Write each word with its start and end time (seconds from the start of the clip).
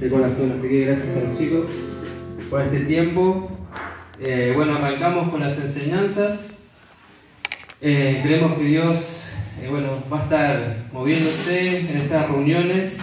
de 0.00 0.10
corazón. 0.10 0.56
Así 0.58 0.68
que 0.68 0.86
gracias 0.86 1.16
a 1.16 1.20
los 1.20 1.38
chicos 1.38 1.66
por 2.50 2.62
este 2.62 2.80
tiempo. 2.80 3.50
Eh, 4.20 4.52
bueno, 4.54 4.76
arrancamos 4.76 5.30
con 5.30 5.40
las 5.40 5.58
enseñanzas. 5.58 6.48
Eh, 7.80 8.20
creemos 8.22 8.54
que 8.58 8.64
Dios 8.64 9.36
eh, 9.60 9.68
bueno, 9.68 10.02
va 10.12 10.20
a 10.20 10.22
estar 10.22 10.76
moviéndose 10.92 11.80
en 11.80 11.96
estas 11.98 12.28
reuniones. 12.28 12.98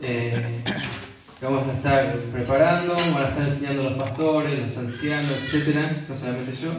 que 0.00 1.46
vamos 1.46 1.66
a 1.68 1.72
estar 1.72 2.14
preparando, 2.32 2.94
van 2.94 3.24
a 3.24 3.28
estar 3.28 3.48
enseñando 3.48 3.84
los 3.84 3.94
pastores, 3.94 4.58
los 4.58 4.76
ancianos, 4.76 5.32
etcétera, 5.44 6.04
no 6.06 6.16
solamente 6.16 6.52
yo, 6.62 6.70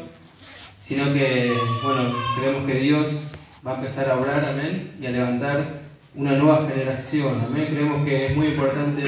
sino 0.84 1.12
que, 1.14 1.52
bueno, 1.84 2.02
creemos 2.38 2.66
que 2.68 2.76
Dios 2.76 3.34
va 3.66 3.72
a 3.72 3.76
empezar 3.78 4.12
a 4.12 4.20
obrar, 4.20 4.46
amén, 4.46 4.96
y 5.02 5.08
a 5.08 5.12
levantar 5.12 5.81
una 6.14 6.34
nueva 6.34 6.68
generación, 6.68 7.42
amén. 7.46 7.68
Creemos 7.70 8.06
que 8.06 8.28
es 8.28 8.36
muy 8.36 8.48
importante 8.48 9.02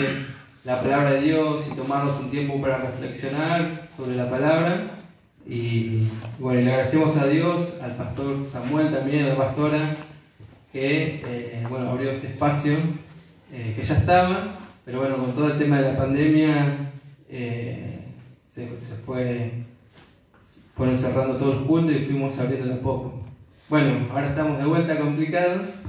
la 0.64 0.82
palabra 0.82 1.14
de 1.14 1.22
Dios 1.22 1.68
y 1.70 1.76
tomarnos 1.76 2.20
un 2.20 2.30
tiempo 2.30 2.62
para 2.62 2.78
reflexionar 2.78 3.90
sobre 3.98 4.16
la 4.16 4.30
palabra. 4.30 4.84
Y 5.46 6.08
bueno, 6.40 6.62
le 6.62 6.72
agradecemos 6.72 7.18
a 7.18 7.28
Dios, 7.28 7.78
al 7.82 7.98
pastor 7.98 8.46
Samuel 8.50 8.94
también, 8.94 9.26
a 9.26 9.30
la 9.30 9.38
pastora, 9.38 9.96
que 10.72 11.22
eh, 11.26 11.66
bueno, 11.70 11.92
abrió 11.92 12.12
este 12.12 12.28
espacio, 12.28 12.78
eh, 13.52 13.74
que 13.76 13.84
ya 13.84 13.96
estaba, 13.96 14.60
pero 14.86 15.00
bueno, 15.00 15.18
con 15.18 15.34
todo 15.34 15.52
el 15.52 15.60
tema 15.60 15.82
de 15.82 15.92
la 15.92 15.98
pandemia 15.98 16.92
eh, 17.30 18.00
se, 18.56 18.68
fue, 19.06 19.52
fueron 20.74 20.98
cerrando 20.98 21.36
todos 21.36 21.56
los 21.56 21.68
cultos 21.68 21.94
y 21.94 22.06
fuimos 22.06 22.40
abriendo 22.40 22.70
de 22.70 22.76
poco. 22.76 23.22
Bueno, 23.68 24.08
ahora 24.12 24.30
estamos 24.30 24.58
de 24.58 24.66
vuelta 24.66 24.98
complicados 24.98 25.84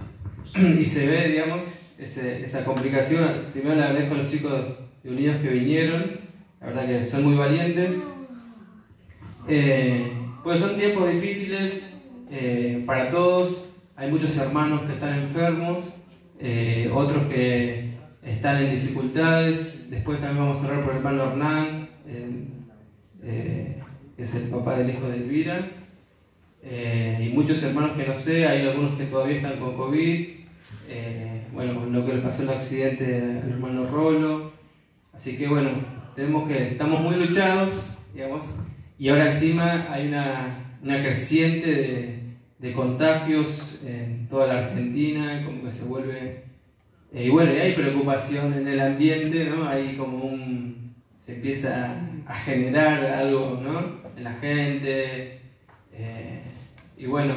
y 0.81 0.85
se 0.85 1.09
ve, 1.09 1.29
digamos, 1.31 1.63
esa 1.99 2.65
complicación. 2.65 3.29
Primero 3.53 3.77
le 3.77 3.83
agradezco 3.83 4.15
a 4.15 4.19
los 4.19 4.31
chicos 4.31 4.79
de 5.03 5.11
Unidos 5.11 5.37
que 5.43 5.49
vinieron, 5.49 6.21
la 6.61 6.67
verdad 6.67 6.87
que 6.87 7.05
son 7.05 7.25
muy 7.25 7.37
valientes. 7.37 8.09
Eh, 9.49 10.13
pues 10.43 10.61
son 10.61 10.77
tiempos 10.77 11.11
difíciles 11.13 11.93
eh, 12.31 12.83
para 12.87 13.11
todos, 13.11 13.67
hay 13.97 14.11
muchos 14.11 14.37
hermanos 14.39 14.83
que 14.83 14.93
están 14.93 15.19
enfermos, 15.19 15.95
eh, 16.39 16.91
otros 16.93 17.27
que 17.27 17.95
están 18.23 18.63
en 18.63 18.81
dificultades, 18.81 19.91
después 19.91 20.21
también 20.21 20.47
vamos 20.47 20.63
a 20.63 20.69
hablar 20.69 20.85
por 20.85 20.93
el 20.93 20.99
hermano 20.99 21.25
Hernán, 21.25 21.89
que 24.17 24.23
es 24.23 24.35
el 24.35 24.45
papá 24.45 24.79
del 24.79 24.91
hijo 24.91 25.09
de 25.09 25.17
Elvira. 25.17 25.61
y 27.21 27.29
muchos 27.35 27.63
hermanos 27.63 27.93
que 27.93 28.07
no 28.07 28.15
sé, 28.15 28.47
hay 28.47 28.67
algunos 28.67 28.97
que 28.97 29.05
todavía 29.05 29.37
están 29.37 29.59
con 29.59 29.77
COVID, 29.77 30.44
eh, 30.89 31.47
bueno, 31.53 31.87
lo 31.87 32.05
que 32.05 32.15
le 32.15 32.21
pasó 32.21 32.43
el 32.43 32.51
accidente 32.51 33.17
al 33.17 33.51
hermano 33.51 33.87
Rolo. 33.87 34.53
Así 35.13 35.39
que 35.39 35.49
bueno, 35.49 35.71
tenemos 36.15 36.49
que, 36.49 36.69
estamos 36.69 37.01
muy 37.01 37.17
luchados, 37.17 38.11
digamos, 38.13 38.57
y 38.99 39.09
ahora 39.09 39.27
encima 39.31 39.93
hay 39.93 40.09
una, 40.09 40.77
una 40.83 41.03
creciente 41.03 42.21
de, 42.59 42.73
contagios 42.73 43.83
en 43.85 44.27
toda 44.29 44.47
la 44.47 44.67
Argentina, 44.67 45.43
como 45.45 45.65
que 45.65 45.71
se 45.71 45.85
vuelve... 45.85 46.45
Eh, 47.13 47.27
y 47.27 47.29
bueno, 47.29 47.53
y 47.53 47.59
hay 47.59 47.73
preocupación 47.75 48.55
en 48.55 48.67
el 48.67 48.81
ambiente, 48.81 49.45
¿no? 49.45 49.69
Hay 49.69 49.97
como 49.97 50.25
un... 50.25 50.95
se 51.21 51.35
empieza 51.35 51.95
a 52.27 52.35
generar 52.35 53.05
algo, 53.05 53.61
¿no? 53.63 54.01
En 54.17 54.25
la 54.25 54.33
gente. 54.35 55.41
Eh, 55.93 56.43
y 56.97 57.07
bueno, 57.07 57.35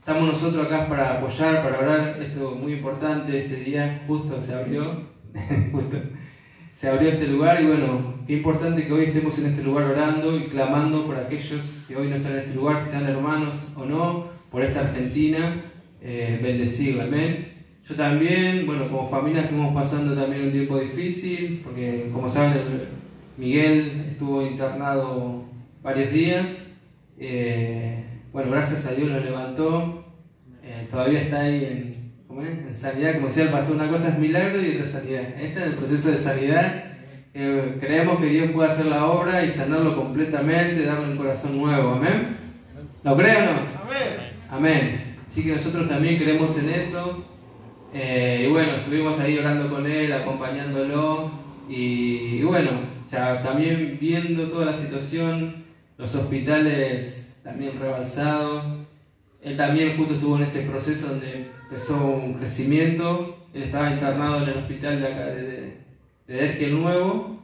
Estamos 0.00 0.32
nosotros 0.32 0.66
acá 0.66 0.88
para 0.88 1.18
apoyar, 1.18 1.62
para 1.62 1.78
orar. 1.78 2.22
Esto 2.22 2.54
es 2.54 2.60
muy 2.60 2.72
importante. 2.72 3.38
Este 3.38 3.56
día 3.56 4.02
justo 4.06 4.40
se 4.40 4.54
abrió. 4.54 5.02
se 6.72 6.88
abrió 6.88 7.10
este 7.10 7.26
lugar 7.26 7.60
y 7.62 7.66
bueno, 7.66 8.14
qué 8.26 8.32
importante 8.38 8.86
que 8.86 8.92
hoy 8.94 9.04
estemos 9.04 9.38
en 9.38 9.50
este 9.50 9.62
lugar 9.62 9.84
orando 9.84 10.38
y 10.38 10.44
clamando 10.44 11.04
por 11.04 11.18
aquellos 11.18 11.84
que 11.86 11.96
hoy 11.96 12.08
no 12.08 12.16
están 12.16 12.32
en 12.32 12.38
este 12.38 12.54
lugar, 12.54 12.82
sean 12.88 13.04
hermanos 13.04 13.72
o 13.76 13.84
no, 13.84 14.28
por 14.50 14.62
esta 14.62 14.80
Argentina. 14.80 15.64
Eh, 16.00 16.40
bendecirla, 16.42 17.04
amén. 17.04 17.66
Yo 17.86 17.94
también, 17.94 18.64
bueno, 18.64 18.88
como 18.88 19.06
familia 19.06 19.42
estuvimos 19.42 19.74
pasando 19.74 20.14
también 20.14 20.44
un 20.44 20.52
tiempo 20.52 20.80
difícil, 20.80 21.60
porque 21.62 22.08
como 22.10 22.26
saben, 22.26 22.62
Miguel 23.36 24.06
estuvo 24.08 24.46
internado 24.46 25.44
varios 25.82 26.10
días. 26.10 26.68
Eh, 27.18 28.06
bueno, 28.32 28.52
gracias 28.52 28.86
a 28.86 28.94
Dios 28.94 29.10
lo 29.10 29.18
levantó, 29.18 29.99
eh, 30.80 30.88
todavía 30.90 31.20
está 31.22 31.40
ahí 31.40 31.64
en, 31.64 32.00
en, 32.46 32.74
sanidad, 32.74 33.14
como 33.14 33.26
decía 33.28 33.44
el 33.44 33.50
pastor, 33.50 33.76
una 33.76 33.88
cosa 33.88 34.08
es 34.08 34.18
milagro 34.18 34.62
y 34.62 34.76
otra 34.76 34.86
sanidad. 34.86 35.22
Está 35.40 35.64
en 35.64 35.68
el 35.70 35.76
proceso 35.76 36.10
de 36.10 36.18
sanidad. 36.18 36.84
Eh, 37.32 37.76
creemos 37.80 38.18
que 38.20 38.26
Dios 38.26 38.50
puede 38.50 38.70
hacer 38.70 38.86
la 38.86 39.06
obra 39.06 39.44
y 39.44 39.50
sanarlo 39.50 39.94
completamente, 39.96 40.84
darle 40.84 41.12
un 41.12 41.16
corazón 41.16 41.58
nuevo. 41.58 41.94
Amén. 41.94 42.38
¿Lo 43.02 43.16
creen 43.16 43.48
o 43.48 43.52
no? 43.52 44.56
Amén. 44.56 45.16
Así 45.28 45.44
que 45.44 45.54
nosotros 45.54 45.88
también 45.88 46.18
creemos 46.18 46.58
en 46.58 46.70
eso. 46.70 47.24
Eh, 47.94 48.46
y 48.46 48.50
bueno, 48.50 48.76
estuvimos 48.76 49.18
ahí 49.20 49.38
orando 49.38 49.70
con 49.70 49.86
él, 49.86 50.12
acompañándolo. 50.12 51.30
Y, 51.68 52.38
y 52.38 52.42
bueno, 52.42 52.70
ya 53.10 53.42
también 53.42 53.98
viendo 54.00 54.48
toda 54.48 54.66
la 54.66 54.76
situación, 54.76 55.64
los 55.98 56.14
hospitales 56.14 57.40
también 57.44 57.78
rebalsado. 57.78 58.89
Él 59.42 59.56
también 59.56 59.96
justo 59.96 60.14
estuvo 60.14 60.36
en 60.36 60.42
ese 60.42 60.62
proceso 60.62 61.08
donde 61.08 61.50
empezó 61.62 62.06
un 62.06 62.34
crecimiento. 62.34 63.46
Él 63.54 63.62
estaba 63.62 63.90
internado 63.90 64.42
en 64.42 64.48
el 64.50 64.58
hospital 64.58 65.00
de 65.00 65.06
acá 65.06 65.26
de, 65.26 65.76
de, 66.26 66.70
Nuevo. 66.70 67.42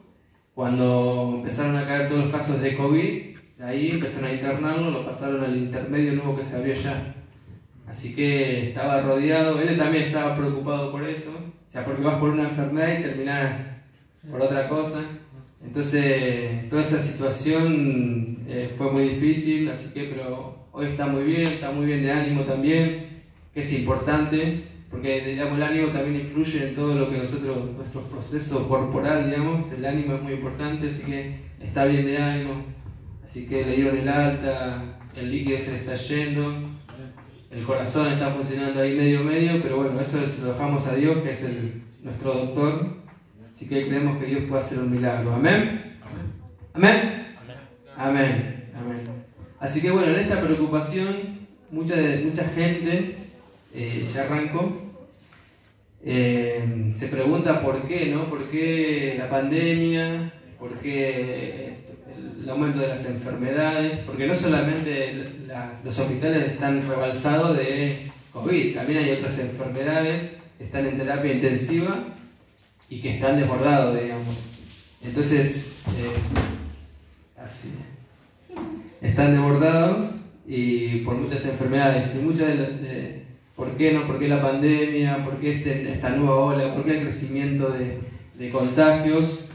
Cuando 0.55 1.35
empezaron 1.37 1.77
a 1.77 1.87
caer 1.87 2.09
todos 2.09 2.25
los 2.25 2.33
casos 2.33 2.61
de 2.61 2.77
COVID, 2.77 3.37
de 3.59 3.65
ahí 3.65 3.91
empezaron 3.93 4.31
a 4.31 4.35
internarlo, 4.35 4.91
lo 4.91 5.07
pasaron 5.07 5.43
al 5.43 5.57
intermedio 5.57 6.13
nuevo 6.15 6.37
que 6.37 6.45
se 6.45 6.57
abrió 6.57 6.75
ya. 6.75 7.15
Así 7.87 8.15
que 8.15 8.69
estaba 8.69 9.01
rodeado, 9.01 9.61
él 9.61 9.77
también 9.79 10.05
estaba 10.05 10.37
preocupado 10.37 10.91
por 10.91 11.05
eso, 11.05 11.31
o 11.31 11.71
sea, 11.71 11.85
porque 11.85 12.03
vas 12.03 12.17
por 12.17 12.31
una 12.31 12.49
enfermedad 12.49 12.99
y 12.99 13.03
terminás 13.03 13.53
por 14.31 14.41
otra 14.41 14.69
cosa. 14.69 15.03
Entonces, 15.65 16.69
toda 16.69 16.83
esa 16.83 17.03
situación 17.03 18.39
eh, 18.49 18.75
fue 18.77 18.91
muy 18.91 19.09
difícil, 19.09 19.69
así 19.71 19.93
que, 19.93 20.05
pero 20.05 20.56
hoy 20.77 20.89
está 20.89 21.07
muy 21.07 21.25
bien, 21.25 21.47
está 21.47 21.71
muy 21.71 21.87
bien 21.87 22.03
de 22.03 22.13
ánimo 22.13 22.43
también, 22.43 23.23
que 23.55 23.61
es 23.61 23.79
importante, 23.79 24.65
porque 24.91 25.23
digamos, 25.23 25.57
el 25.57 25.65
ánimo 25.65 25.89
también 25.89 26.27
influye 26.27 26.69
en 26.69 26.75
todo 26.75 26.95
lo 26.95 27.09
que 27.09 27.17
nosotros, 27.17 27.71
nuestro 27.75 28.03
proceso 28.03 28.69
corporal, 28.69 29.31
digamos, 29.31 29.73
el 29.73 29.87
ánimo 29.87 30.17
es 30.17 30.23
muy 30.23 30.35
importante, 30.35 30.91
así 30.91 31.03
que 31.05 31.37
está 31.63 31.87
bien 31.87 32.05
de 32.05 32.19
ánimo, 32.19 32.67
así 33.25 33.47
que 33.47 33.65
le 33.65 33.77
dieron 33.77 33.97
el 33.97 34.09
alta, 34.09 34.99
el 35.15 35.33
líquido 35.33 35.59
se 35.61 35.71
le 35.73 35.79
está 35.79 35.95
yendo, 35.95 36.55
el 37.51 37.65
corazón 37.65 38.13
está 38.13 38.33
funcionando 38.33 38.83
ahí 38.83 38.95
medio 38.95 39.25
medio, 39.25 39.63
pero 39.63 39.79
bueno, 39.79 39.99
eso 39.99 40.27
se 40.27 40.43
lo 40.43 40.53
dejamos 40.53 40.87
a 40.89 40.95
Dios, 40.95 41.23
que 41.23 41.31
es 41.31 41.43
el, 41.45 41.85
nuestro 42.03 42.35
doctor, 42.35 42.97
Así 43.49 43.67
que 43.71 43.89
creemos 43.89 44.19
que 44.19 44.27
Dios 44.27 44.43
puede 44.51 44.63
hacer 44.63 44.81
un 44.81 44.91
milagro. 44.91 45.33
Amén. 45.33 45.97
Amén. 46.75 47.37
Amén. 47.97 48.71
Amén. 48.77 49.16
Así 49.59 49.81
que 49.81 49.91
bueno, 49.91 50.13
en 50.13 50.21
esta 50.21 50.41
preocupación, 50.41 51.47
mucha, 51.71 51.97
mucha 52.25 52.45
gente, 52.45 53.17
eh, 53.75 54.07
ya 54.13 54.23
arrancó, 54.23 54.87
eh, 56.05 56.93
se 56.97 57.09
pregunta 57.09 57.63
por 57.63 57.83
qué, 57.89 58.07
¿no? 58.07 58.29
¿Por 58.31 58.49
qué 58.51 59.17
la 59.19 59.29
pandemia? 59.29 60.33
¿Por 60.59 60.79
qué 60.79 61.79
el 62.43 62.49
aumento 62.49 62.81
de 62.81 62.89
las 62.89 63.07
enfermedades? 63.07 64.05
Porque 64.07 64.27
no 64.27 64.35
solamente 64.35 65.33
los 65.85 65.99
hospitales 65.99 66.53
están 66.53 66.87
rebalsados 66.89 67.57
de 67.57 68.11
COVID, 68.33 68.75
también 68.75 69.01
hay 69.01 69.11
otras 69.13 69.39
enfermedades, 69.39 70.37
están 70.61 70.87
en 70.87 70.99
terapia 70.99 71.33
intensiva 71.33 72.05
y 72.89 73.01
que 73.01 73.15
están 73.15 73.39
desbordados, 73.39 74.01
digamos. 74.01 74.37
Entonces, 75.03 75.73
eh, 75.99 77.43
así, 77.43 77.73
están 79.01 79.33
desbordados 79.33 80.11
y 80.47 80.99
por 80.99 81.17
muchas 81.17 81.45
enfermedades 81.47 82.17
y 82.17 82.25
muchas 82.25 82.49
de, 82.49 83.25
¿por 83.55 83.77
qué 83.77 83.93
no? 83.93 84.07
¿Por 84.07 84.19
qué 84.19 84.29
la 84.29 84.43
pandemia? 84.43 85.25
¿Por 85.25 85.41
qué 85.41 85.57
este, 85.57 85.91
esta 85.91 86.11
nueva 86.11 86.37
ola? 86.37 86.75
¿Por 86.75 86.85
qué 86.85 86.99
el 86.99 87.03
crecimiento 87.03 87.71
de, 87.71 87.99
de 88.39 88.51
contagios? 88.51 89.51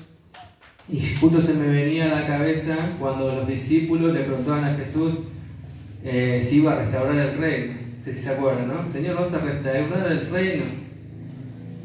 Y 0.89 0.99
justo 1.19 1.39
se 1.39 1.53
me 1.53 1.67
venía 1.67 2.05
a 2.05 2.21
la 2.21 2.27
cabeza 2.27 2.95
cuando 2.99 3.33
los 3.33 3.47
discípulos 3.47 4.13
le 4.13 4.21
preguntaban 4.21 4.65
a 4.65 4.75
Jesús 4.75 5.13
eh, 6.03 6.41
si 6.43 6.57
iba 6.57 6.73
a 6.73 6.79
restaurar 6.79 7.15
el 7.15 7.37
reino. 7.37 7.73
No 7.97 8.03
sé 8.03 8.13
si 8.13 8.21
se 8.21 8.31
acuerdan, 8.31 8.67
¿no? 8.67 8.85
Señor, 8.91 9.15
¿vas 9.15 9.33
a 9.33 9.39
restaurar 9.39 10.11
el 10.11 10.29
reino? 10.29 10.81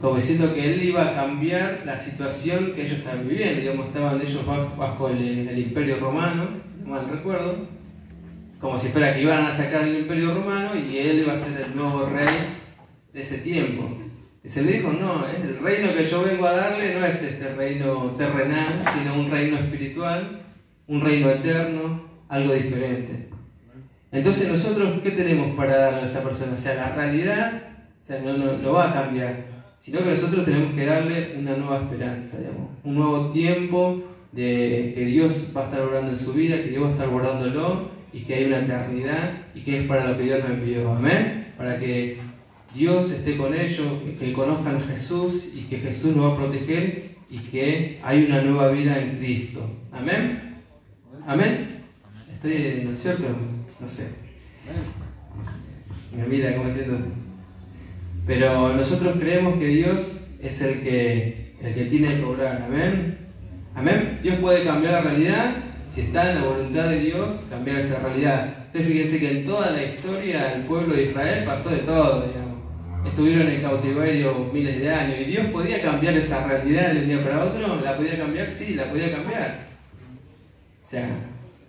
como 0.00 0.16
diciendo 0.16 0.54
que 0.54 0.74
él 0.74 0.82
iba 0.82 1.08
a 1.08 1.14
cambiar 1.14 1.82
la 1.86 1.98
situación 1.98 2.72
que 2.74 2.82
ellos 2.82 2.98
estaban 2.98 3.26
viviendo, 3.26 3.60
digamos, 3.60 3.86
estaban 3.86 4.20
ellos 4.20 4.44
bajo 4.46 5.08
el, 5.08 5.58
imperio 5.58 5.98
romano, 5.98 6.44
no 6.44 6.65
mal 6.86 7.08
recuerdo, 7.08 7.68
como 8.60 8.78
si 8.78 8.88
fuera 8.88 9.14
que 9.14 9.22
iban 9.22 9.44
a 9.44 9.54
sacar 9.54 9.82
el 9.82 9.98
imperio 10.00 10.34
romano 10.34 10.70
y 10.76 10.98
él 10.98 11.20
iba 11.20 11.32
a 11.32 11.38
ser 11.38 11.60
el 11.60 11.76
nuevo 11.76 12.06
rey 12.06 12.34
de 13.12 13.20
ese 13.20 13.38
tiempo. 13.38 13.88
Y 14.42 14.48
se 14.48 14.62
le 14.62 14.72
dijo, 14.72 14.92
no, 14.92 15.26
es 15.28 15.40
el 15.40 15.58
reino 15.58 15.92
que 15.94 16.04
yo 16.04 16.22
vengo 16.22 16.46
a 16.46 16.54
darle 16.54 16.94
no 16.94 17.04
es 17.04 17.22
este 17.22 17.54
reino 17.54 18.14
terrenal, 18.16 18.84
sino 18.96 19.14
un 19.14 19.30
reino 19.30 19.58
espiritual, 19.58 20.42
un 20.86 21.00
reino 21.00 21.30
eterno, 21.30 22.08
algo 22.28 22.54
diferente. 22.54 23.28
Entonces 24.12 24.50
nosotros, 24.50 25.00
¿qué 25.02 25.10
tenemos 25.10 25.56
para 25.56 25.76
darle 25.76 26.02
a 26.02 26.04
esa 26.04 26.22
persona? 26.22 26.52
O 26.52 26.56
sea, 26.56 26.74
la 26.74 26.94
realidad 26.94 27.62
o 28.02 28.06
sea, 28.06 28.20
no, 28.20 28.36
no, 28.36 28.72
va 28.72 28.90
a 28.90 28.94
cambiar, 28.94 29.46
sino 29.80 29.98
que 29.98 30.10
nosotros 30.10 30.44
tenemos 30.44 30.74
que 30.74 30.86
darle 30.86 31.34
una 31.36 31.56
nueva 31.56 31.78
esperanza, 31.78 32.38
digamos, 32.38 32.70
un 32.84 32.94
nuevo 32.94 33.30
tiempo 33.32 34.04
de 34.36 34.92
que 34.94 35.06
Dios 35.06 35.50
va 35.56 35.62
a 35.62 35.64
estar 35.64 35.80
obrando 35.80 36.12
en 36.12 36.18
su 36.18 36.34
vida, 36.34 36.62
que 36.62 36.68
Dios 36.68 36.84
va 36.84 36.88
a 36.88 36.92
estar 36.92 37.08
guardándolo 37.08 37.90
y 38.12 38.20
que 38.20 38.34
hay 38.34 38.44
una 38.44 38.58
eternidad 38.58 39.30
y 39.54 39.60
que 39.62 39.80
es 39.80 39.86
para 39.86 40.06
lo 40.06 40.18
que 40.18 40.24
Dios 40.24 40.40
nos 40.40 40.50
envió. 40.50 40.92
Amén. 40.92 41.54
Para 41.56 41.80
que 41.80 42.18
Dios 42.74 43.10
esté 43.12 43.38
con 43.38 43.54
ellos, 43.54 43.86
que 44.20 44.32
conozcan 44.34 44.76
a 44.76 44.80
Jesús 44.80 45.52
y 45.54 45.62
que 45.62 45.78
Jesús 45.78 46.14
nos 46.14 46.30
va 46.30 46.34
a 46.34 46.36
proteger 46.36 47.16
y 47.30 47.38
que 47.38 47.98
hay 48.02 48.26
una 48.26 48.42
nueva 48.42 48.68
vida 48.68 49.00
en 49.00 49.16
Cristo. 49.16 49.70
Amén. 49.90 50.62
Amén. 51.26 51.82
¿Estoy, 52.34 52.82
¿no 52.84 52.90
es 52.90 52.98
cierto? 53.02 53.24
No 53.80 53.88
sé. 53.88 54.18
Mi 56.12 56.36
vida, 56.36 56.54
como 56.54 56.68
diciendo. 56.68 56.98
Pero 58.26 58.76
nosotros 58.76 59.16
creemos 59.18 59.58
que 59.58 59.68
Dios 59.68 60.26
es 60.42 60.60
el 60.60 60.80
que, 60.80 61.54
el 61.62 61.74
que 61.74 61.84
tiene 61.86 62.14
que 62.16 62.22
obrar. 62.22 62.62
Amén. 62.62 63.25
Amén. 63.76 64.20
Dios 64.22 64.36
puede 64.36 64.64
cambiar 64.64 64.94
la 64.94 65.00
realidad 65.02 65.56
si 65.92 66.00
está 66.02 66.32
en 66.32 66.42
la 66.42 66.48
voluntad 66.48 66.88
de 66.88 67.00
Dios, 67.00 67.46
cambiar 67.50 67.78
esa 67.78 68.00
realidad. 68.00 68.54
Ustedes 68.66 68.86
fíjense 68.86 69.20
que 69.20 69.30
en 69.30 69.46
toda 69.46 69.70
la 69.70 69.84
historia 69.84 70.54
el 70.54 70.62
pueblo 70.62 70.94
de 70.94 71.04
Israel 71.04 71.44
pasó 71.44 71.70
de 71.70 71.78
todo, 71.78 72.26
digamos. 72.26 72.56
Estuvieron 73.06 73.48
en 73.48 73.62
cautiverio 73.62 74.50
miles 74.52 74.80
de 74.80 74.90
años 74.90 75.20
y 75.20 75.24
Dios 75.24 75.46
podía 75.46 75.80
cambiar 75.80 76.14
esa 76.16 76.46
realidad 76.46 76.92
de 76.92 77.00
un 77.00 77.06
día 77.06 77.22
para 77.22 77.44
otro. 77.44 77.80
¿La 77.82 77.96
podía 77.96 78.18
cambiar? 78.18 78.48
Sí, 78.48 78.74
la 78.74 78.84
podía 78.84 79.12
cambiar. 79.12 79.66
O 80.84 80.90
sea, 80.90 81.08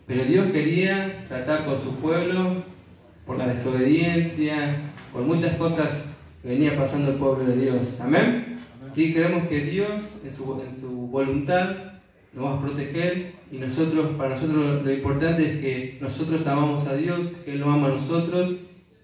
pero 0.08 0.24
Dios 0.24 0.48
quería 0.48 1.26
tratar 1.28 1.66
con 1.66 1.82
su 1.82 1.96
pueblo 1.96 2.64
por 3.26 3.38
la 3.38 3.48
desobediencia, 3.48 4.78
por 5.14 5.24
muchas 5.24 5.56
cosas 5.58 6.14
que 6.42 6.50
venía 6.50 6.76
pasando 6.78 7.12
el 7.12 7.18
pueblo 7.18 7.46
de 7.46 7.58
Dios. 7.58 8.02
Amén. 8.02 8.58
Sí, 8.94 9.14
creemos 9.14 9.48
que 9.48 9.62
Dios 9.62 10.22
en 10.26 10.36
su, 10.36 10.62
en 10.62 10.82
su 10.82 10.90
voluntad 10.90 11.87
nos 12.38 12.46
va 12.46 12.54
a 12.54 12.62
proteger 12.62 13.34
y 13.52 13.58
nosotros, 13.58 14.16
para 14.16 14.36
nosotros 14.36 14.86
lo 14.86 14.94
importante 14.94 15.44
es 15.44 15.58
que 15.60 15.98
nosotros 16.00 16.46
amamos 16.46 16.88
a 16.88 16.96
Dios, 16.96 17.32
que 17.44 17.54
Él 17.54 17.60
nos 17.62 17.70
ama 17.70 17.88
a 17.88 17.92
nosotros 17.92 18.58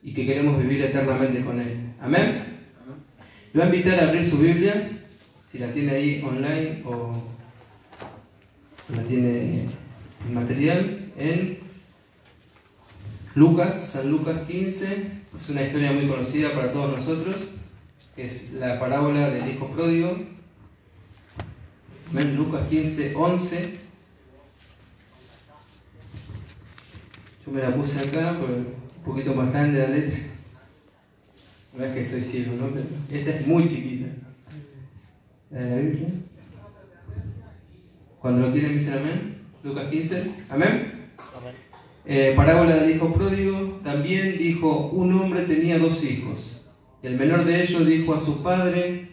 y 0.04 0.14
que 0.14 0.28
queremos 0.28 0.62
vivir 0.62 0.84
eternamente 0.84 1.44
con 1.44 1.60
Él. 1.60 1.94
Amén. 2.00 2.44
Le 3.54 3.60
voy 3.60 3.72
a 3.72 3.76
invitar 3.76 4.00
a 4.00 4.10
abrir 4.10 4.30
su 4.30 4.38
Biblia, 4.38 4.88
si 5.52 5.58
la 5.58 5.68
tiene 5.72 5.92
ahí 5.94 6.24
online 6.24 6.84
o 6.86 7.24
la 8.96 9.02
tiene 9.04 9.66
en 10.28 10.34
material, 10.34 11.12
en 11.18 11.58
Lucas, 13.34 13.94
San 13.94 14.12
Lucas 14.12 14.42
15 14.48 15.08
es 15.36 15.50
una 15.50 15.64
historia 15.64 15.92
muy 15.92 16.08
conocida 16.08 16.52
para 16.52 16.72
todos 16.72 17.00
nosotros, 17.00 17.38
es 18.16 18.54
la 18.54 18.80
parábola 18.80 19.32
del 19.32 19.56
hijo 19.56 19.72
pródigo. 19.72 20.33
Ven 22.14 22.36
Lucas 22.38 22.62
15, 22.70 23.14
11. 23.16 23.74
Yo 27.44 27.52
me 27.52 27.62
la 27.62 27.76
puse 27.76 28.00
acá, 28.00 28.38
por 28.40 28.52
un 28.52 28.76
poquito 29.04 29.34
más 29.34 29.52
grande 29.52 29.80
la 29.80 29.88
letra. 29.88 30.20
No 31.76 31.84
es 31.84 31.92
que 31.92 32.02
estoy 32.02 32.22
ciego, 32.22 32.56
¿no? 32.56 32.70
esta 33.12 33.32
es 33.32 33.48
muy 33.48 33.68
chiquita. 33.68 34.10
La 35.50 35.62
de 35.62 35.70
la 35.72 35.76
Biblia. 35.78 36.08
Cuando 38.20 38.48
lo 38.48 38.54
tienen, 38.54 38.78
dicen 38.78 39.00
amén. 39.00 39.38
Lucas 39.64 39.90
15. 39.90 40.18
Amén. 40.50 41.14
Amén. 41.36 41.56
Eh, 42.06 42.34
parábola 42.36 42.76
del 42.76 42.96
hijo 42.96 43.12
pródigo, 43.12 43.80
también 43.84 44.38
dijo, 44.38 44.90
un 44.90 45.20
hombre 45.20 45.46
tenía 45.46 45.80
dos 45.80 46.04
hijos. 46.04 46.62
El 47.02 47.18
menor 47.18 47.44
de 47.44 47.64
ellos 47.64 47.88
dijo 47.88 48.14
a 48.14 48.22
su 48.22 48.44
padre, 48.44 49.13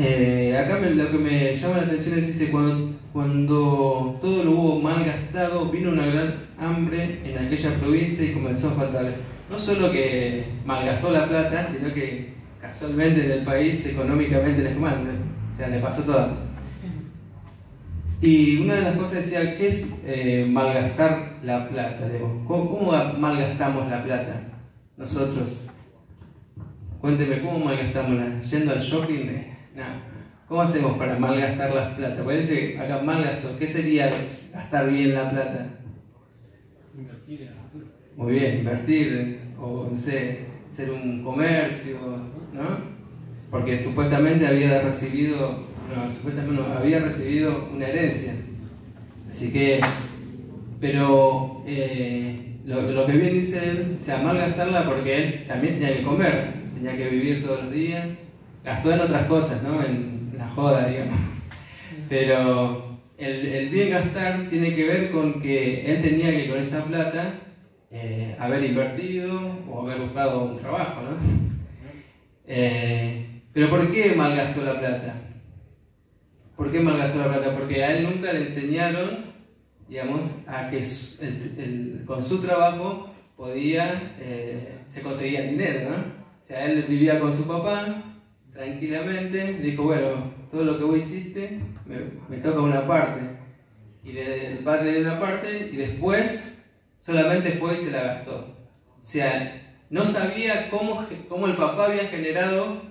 Eh, 0.00 0.56
acá 0.56 0.78
lo 0.78 1.10
que 1.10 1.18
me 1.18 1.56
llama 1.56 1.78
la 1.78 1.82
atención 1.82 2.20
es 2.20 2.50
cuando, 3.12 4.16
todo 4.22 4.44
lo 4.44 4.50
hubo 4.52 4.80
mal 4.80 5.04
gastado 5.04 5.72
vino 5.72 5.90
una 5.90 6.06
gran 6.06 6.46
hambre 6.56 7.20
en 7.24 7.36
aquella 7.36 7.74
provincia 7.74 8.24
y 8.24 8.32
comenzó 8.32 8.68
a 8.68 8.74
faltarle. 8.74 9.14
No 9.50 9.58
solo 9.58 9.90
que 9.90 10.44
malgastó 10.64 11.10
la 11.10 11.26
plata, 11.26 11.66
sino 11.66 11.92
que 11.92 12.32
casualmente 12.60 13.24
en 13.24 13.32
el 13.40 13.44
país 13.44 13.84
económicamente 13.86 14.62
le 14.62 14.70
fue 14.70 14.82
mal. 14.82 14.98
O 15.52 15.56
sea, 15.56 15.66
le 15.66 15.80
pasó 15.80 16.04
todo. 16.04 16.48
Y 18.20 18.58
una 18.58 18.76
de 18.76 18.82
las 18.82 18.96
cosas 18.96 19.24
decía, 19.24 19.58
¿qué 19.58 19.66
es 19.66 20.02
eh, 20.06 20.46
malgastar 20.48 21.38
la 21.42 21.68
plata? 21.68 22.06
¿Cómo, 22.46 22.92
malgastamos 23.18 23.90
la 23.90 24.04
plata 24.04 24.42
nosotros? 24.96 25.70
Cuénteme, 27.00 27.40
¿cómo 27.40 27.64
malgastamos 27.64 28.12
la 28.12 28.40
¿Yendo 28.42 28.72
al 28.72 28.80
shopping? 28.80 29.57
¿Cómo 30.48 30.62
hacemos 30.62 30.96
para 30.96 31.18
malgastar 31.18 31.74
las 31.74 31.94
plata? 31.94 32.24
Parece 32.24 32.78
acá 32.78 33.02
malgasto. 33.02 33.56
¿Qué 33.58 33.66
sería 33.66 34.10
gastar 34.52 34.90
bien 34.90 35.14
la 35.14 35.30
plata? 35.30 35.66
Invertir 36.96 37.42
en 37.42 37.48
el 37.48 37.54
futuro. 37.54 37.86
Muy 38.16 38.32
bien, 38.32 38.58
invertir, 38.58 39.40
o 39.60 39.88
no 39.90 39.96
sé, 39.96 40.46
ser 40.70 40.90
un 40.90 41.22
comercio, 41.22 41.98
¿no? 42.52 42.98
Porque 43.50 43.82
supuestamente 43.82 44.46
había 44.46 44.82
recibido 44.82 45.68
no, 45.88 46.10
supuestamente 46.14 46.62
no, 46.62 46.78
había 46.78 47.00
recibido 47.00 47.68
una 47.72 47.86
herencia. 47.86 48.34
Así 49.30 49.52
que, 49.52 49.80
pero 50.80 51.62
eh, 51.66 52.58
lo, 52.64 53.06
que 53.06 53.12
bien 53.12 53.34
dice 53.34 53.70
él, 53.70 53.98
o 54.00 54.04
sea, 54.04 54.18
malgastarla 54.18 54.86
porque 54.86 55.16
él 55.16 55.44
también 55.46 55.78
tenía 55.78 55.96
que 55.96 56.02
comer, 56.02 56.54
tenía 56.74 56.96
que 56.96 57.08
vivir 57.08 57.44
todos 57.44 57.64
los 57.64 57.72
días, 57.72 58.06
gastó 58.64 58.92
en 58.92 59.00
otras 59.00 59.26
cosas, 59.26 59.62
¿no? 59.62 59.82
En 59.84 60.34
la 60.36 60.48
joda, 60.50 60.88
digamos. 60.88 61.18
Pero 62.08 63.00
el, 63.18 63.68
bien 63.70 63.90
gastar 63.90 64.46
tiene 64.48 64.74
que 64.74 64.86
ver 64.86 65.10
con 65.10 65.40
que 65.40 65.92
él 65.92 66.02
tenía 66.02 66.30
que 66.30 66.48
con 66.48 66.58
esa 66.58 66.84
plata 66.84 67.34
eh, 67.90 68.36
haber 68.38 68.64
invertido 68.64 69.58
o 69.68 69.82
haber 69.82 70.00
buscado 70.00 70.44
un 70.44 70.58
trabajo, 70.58 71.02
¿no? 71.02 71.16
Eh, 72.46 73.42
pero 73.52 73.70
¿por 73.70 73.92
qué 73.92 74.14
malgastó 74.14 74.62
la 74.62 74.78
plata? 74.78 75.14
¿Por 76.56 76.70
qué 76.70 76.80
malgastó 76.80 77.18
la 77.18 77.28
plata? 77.28 77.56
Porque 77.56 77.84
a 77.84 77.96
él 77.96 78.04
nunca 78.04 78.32
le 78.32 78.40
enseñaron, 78.40 79.26
digamos, 79.88 80.38
a 80.46 80.70
que 80.70 80.82
con 82.06 82.24
su 82.24 82.40
trabajo 82.40 83.10
podía, 83.36 84.14
eh, 84.20 84.78
se 84.88 85.02
conseguía 85.02 85.42
dinero, 85.42 85.90
¿no? 85.90 85.96
O 85.96 86.46
sea, 86.46 86.64
él 86.64 86.84
vivía 86.88 87.20
con 87.20 87.36
su 87.36 87.46
papá 87.46 88.02
tranquilamente, 88.58 89.52
dijo, 89.62 89.84
bueno, 89.84 90.32
todo 90.50 90.64
lo 90.64 90.78
que 90.78 90.84
vos 90.84 90.98
hiciste 90.98 91.60
me, 91.86 92.38
toca 92.38 92.60
una 92.60 92.86
parte. 92.88 93.20
Y 94.02 94.18
el 94.18 94.58
padre 94.64 94.92
le 94.92 95.00
dio 95.00 95.12
una 95.12 95.20
parte 95.20 95.70
y 95.72 95.76
después 95.76 96.68
solamente 96.98 97.52
fue 97.52 97.76
se 97.76 97.92
la 97.92 98.02
gastó. 98.02 98.56
O 99.00 99.04
sea, 99.04 99.76
no 99.90 100.04
sabía 100.04 100.70
cómo, 100.70 101.06
cómo 101.28 101.46
el 101.46 101.54
papá 101.54 101.86
había 101.86 102.08
generado 102.08 102.82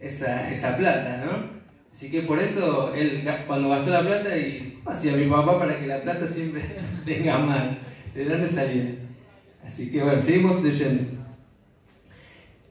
esa, 0.00 0.50
esa 0.50 0.76
plata, 0.76 1.22
¿no? 1.24 1.62
Así 1.92 2.10
que 2.10 2.22
por 2.22 2.40
eso 2.40 2.92
él 2.92 3.24
cuando 3.46 3.68
gastó 3.68 3.90
la 3.92 4.00
plata 4.00 4.36
y 4.36 4.80
hacía 4.84 5.12
mi 5.12 5.26
papá 5.26 5.56
para 5.56 5.78
que 5.78 5.86
la 5.86 6.02
plata 6.02 6.26
siempre 6.26 6.62
tenga 7.04 7.38
más. 7.38 7.76
¿De 8.12 8.24
dónde 8.24 8.48
salía? 8.48 8.96
Así 9.64 9.92
que 9.92 10.02
bueno, 10.02 10.20
seguimos 10.20 10.60
leyendo. 10.64 11.21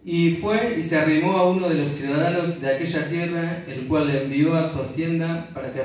Y 0.03 0.31
fue 0.31 0.77
y 0.79 0.83
se 0.83 0.97
arrimó 0.97 1.37
a 1.37 1.49
uno 1.49 1.69
de 1.69 1.75
los 1.75 1.89
ciudadanos 1.89 2.59
de 2.59 2.75
aquella 2.75 3.07
tierra, 3.07 3.63
el 3.67 3.87
cual 3.87 4.07
le 4.07 4.23
envió 4.23 4.55
a 4.55 4.67
su 4.69 4.81
hacienda 4.81 5.49
para 5.53 5.71
que 5.71 5.81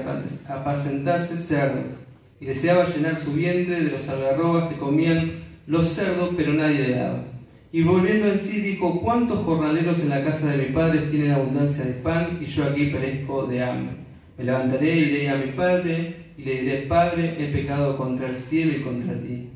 apacentase 0.49 1.37
cerdos. 1.37 1.93
Y 2.41 2.47
deseaba 2.47 2.89
llenar 2.89 3.17
su 3.17 3.33
vientre 3.33 3.83
de 3.83 3.91
los 3.91 4.09
algarrobas 4.09 4.69
que 4.69 4.79
comían 4.79 5.45
los 5.67 5.89
cerdos, 5.89 6.31
pero 6.37 6.55
nadie 6.55 6.81
le 6.81 6.95
daba. 6.97 7.25
Y 7.73 7.83
volviendo 7.83 8.29
en 8.29 8.41
sí 8.41 8.63
dijo, 8.63 9.01
¿cuántos 9.03 9.41
jornaleros 9.41 10.01
en 10.03 10.11
la 10.11 10.25
casa 10.25 10.51
de 10.53 10.67
mi 10.67 10.73
padre 10.73 11.01
tienen 11.11 11.33
abundancia 11.33 11.85
de 11.85 11.95
pan 11.95 12.39
y 12.41 12.47
yo 12.47 12.65
aquí 12.65 12.87
perezco 12.87 13.47
de 13.47 13.63
hambre? 13.63 13.97
Me 14.39 14.45
levantaré, 14.45 14.97
iré 14.97 15.29
a 15.29 15.37
mi 15.37 15.53
padre 15.53 16.27
y 16.39 16.43
le 16.43 16.61
diré, 16.61 16.77
Padre, 16.83 17.37
he 17.39 17.51
pecado 17.53 17.97
contra 17.97 18.29
el 18.29 18.37
cielo 18.37 18.77
y 18.77 18.83
contra 18.83 19.15
ti. 19.15 19.49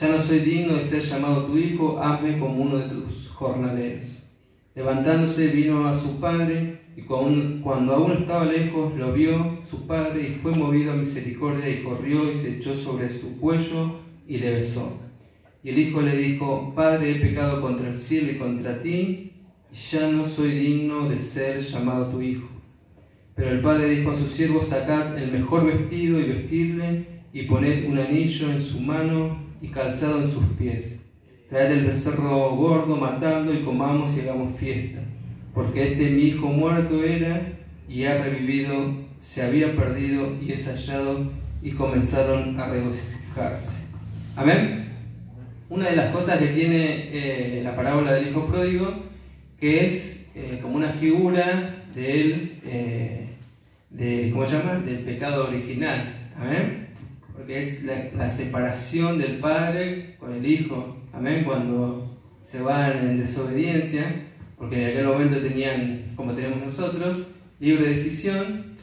Ya 0.00 0.08
no 0.08 0.20
soy 0.20 0.38
digno 0.40 0.74
de 0.74 0.84
ser 0.84 1.02
llamado 1.02 1.44
tu 1.44 1.58
hijo, 1.58 1.98
hazme 2.00 2.38
como 2.38 2.62
uno 2.62 2.78
de 2.78 2.88
tus 2.88 3.28
jornaleros. 3.28 4.22
Levantándose 4.74 5.48
vino 5.48 5.86
a 5.86 5.98
su 5.98 6.18
padre 6.18 6.80
y 6.96 7.02
cuando 7.02 7.94
aún 7.94 8.12
estaba 8.12 8.46
lejos 8.46 8.94
lo 8.96 9.12
vio 9.12 9.58
su 9.68 9.86
padre 9.86 10.30
y 10.30 10.34
fue 10.34 10.52
movido 10.52 10.92
a 10.92 10.96
misericordia 10.96 11.68
y 11.68 11.82
corrió 11.82 12.30
y 12.30 12.34
se 12.34 12.56
echó 12.56 12.74
sobre 12.74 13.10
su 13.10 13.38
cuello 13.38 14.00
y 14.26 14.38
le 14.38 14.54
besó. 14.54 14.98
Y 15.62 15.70
el 15.70 15.78
hijo 15.78 16.00
le 16.00 16.16
dijo, 16.16 16.72
Padre, 16.74 17.12
he 17.12 17.14
pecado 17.20 17.60
contra 17.60 17.88
el 17.88 18.00
cielo 18.00 18.32
y 18.32 18.36
contra 18.36 18.82
ti, 18.82 19.32
y 19.72 19.76
ya 19.76 20.08
no 20.08 20.26
soy 20.26 20.50
digno 20.50 21.08
de 21.08 21.20
ser 21.20 21.60
llamado 21.60 22.06
tu 22.06 22.20
hijo. 22.20 22.48
Pero 23.36 23.50
el 23.50 23.60
padre 23.60 23.90
dijo 23.90 24.10
a 24.10 24.16
sus 24.16 24.32
siervos, 24.32 24.68
sacad 24.68 25.16
el 25.16 25.30
mejor 25.30 25.66
vestido 25.66 26.18
y 26.18 26.24
vestidle, 26.24 27.06
y 27.32 27.42
poned 27.42 27.88
un 27.88 27.98
anillo 27.98 28.50
en 28.50 28.62
su 28.62 28.80
mano 28.80 29.41
y 29.62 29.68
calzado 29.68 30.22
en 30.22 30.30
sus 30.30 30.44
pies. 30.58 31.00
Traed 31.48 31.70
el 31.70 31.86
becerro 31.86 32.50
gordo, 32.56 32.96
matando 32.96 33.54
y 33.54 33.62
comamos 33.62 34.14
y 34.16 34.20
hagamos 34.20 34.58
fiesta. 34.58 34.98
Porque 35.54 35.92
este 35.92 36.10
mi 36.10 36.24
hijo 36.24 36.48
muerto 36.48 37.02
era 37.02 37.52
y 37.88 38.04
ha 38.04 38.22
revivido, 38.22 38.94
se 39.18 39.42
había 39.42 39.74
perdido 39.76 40.36
y 40.42 40.52
es 40.52 40.66
hallado, 40.66 41.30
y 41.62 41.70
comenzaron 41.70 42.58
a 42.58 42.68
regocijarse. 42.68 43.86
Amén. 44.34 44.88
Una 45.68 45.88
de 45.88 45.96
las 45.96 46.10
cosas 46.10 46.38
que 46.38 46.48
tiene 46.48 47.08
eh, 47.12 47.62
la 47.62 47.76
parábola 47.76 48.14
del 48.14 48.28
hijo 48.28 48.46
pródigo, 48.46 48.94
que 49.60 49.84
es 49.84 50.30
eh, 50.34 50.58
como 50.60 50.76
una 50.76 50.88
figura 50.88 51.84
eh, 51.94 53.28
de, 53.90 54.30
¿cómo 54.32 54.46
se? 54.46 54.56
Del 54.56 55.00
pecado 55.00 55.48
original. 55.48 56.30
Amén. 56.36 56.81
Porque 57.34 57.60
es 57.60 57.84
la, 57.84 58.28
separación 58.28 59.18
del 59.18 59.38
padre 59.38 60.16
con 60.18 60.32
el 60.32 60.44
hijo. 60.44 60.96
Amén. 61.12 61.44
Cuando 61.44 62.18
se 62.44 62.60
van 62.60 62.98
en 62.98 63.20
desobediencia, 63.20 64.04
porque 64.56 64.82
en 64.82 64.90
aquel 64.90 65.06
momento 65.06 65.38
tenían, 65.38 66.12
como 66.14 66.32
tenemos 66.32 66.58
nosotros, 66.58 67.28
libre 67.58 67.90
decisión, 67.90 68.76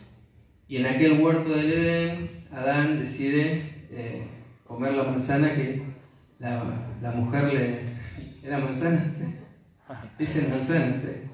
y 0.67 0.77
en 0.77 0.85
aquel 0.85 1.19
huerto 1.19 1.55
del 1.55 1.71
Edén, 1.71 2.45
Adán 2.51 2.99
decide 2.99 3.63
comer 4.65 4.93
la 4.93 5.03
manzana 5.03 5.55
que 5.55 5.81
la, 6.39 6.63
la 7.01 7.11
mujer 7.11 7.53
le... 7.53 7.79
¿Era 8.43 8.59
manzana? 8.59 9.11
¿sí? 9.17 9.35
Dicen 10.17 10.49
manzana, 10.49 10.95
¿sí? 10.99 11.29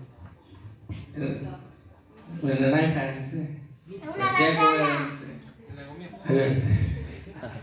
Una 2.41 2.55
naranja, 2.55 3.25
¿sí? 3.25 3.47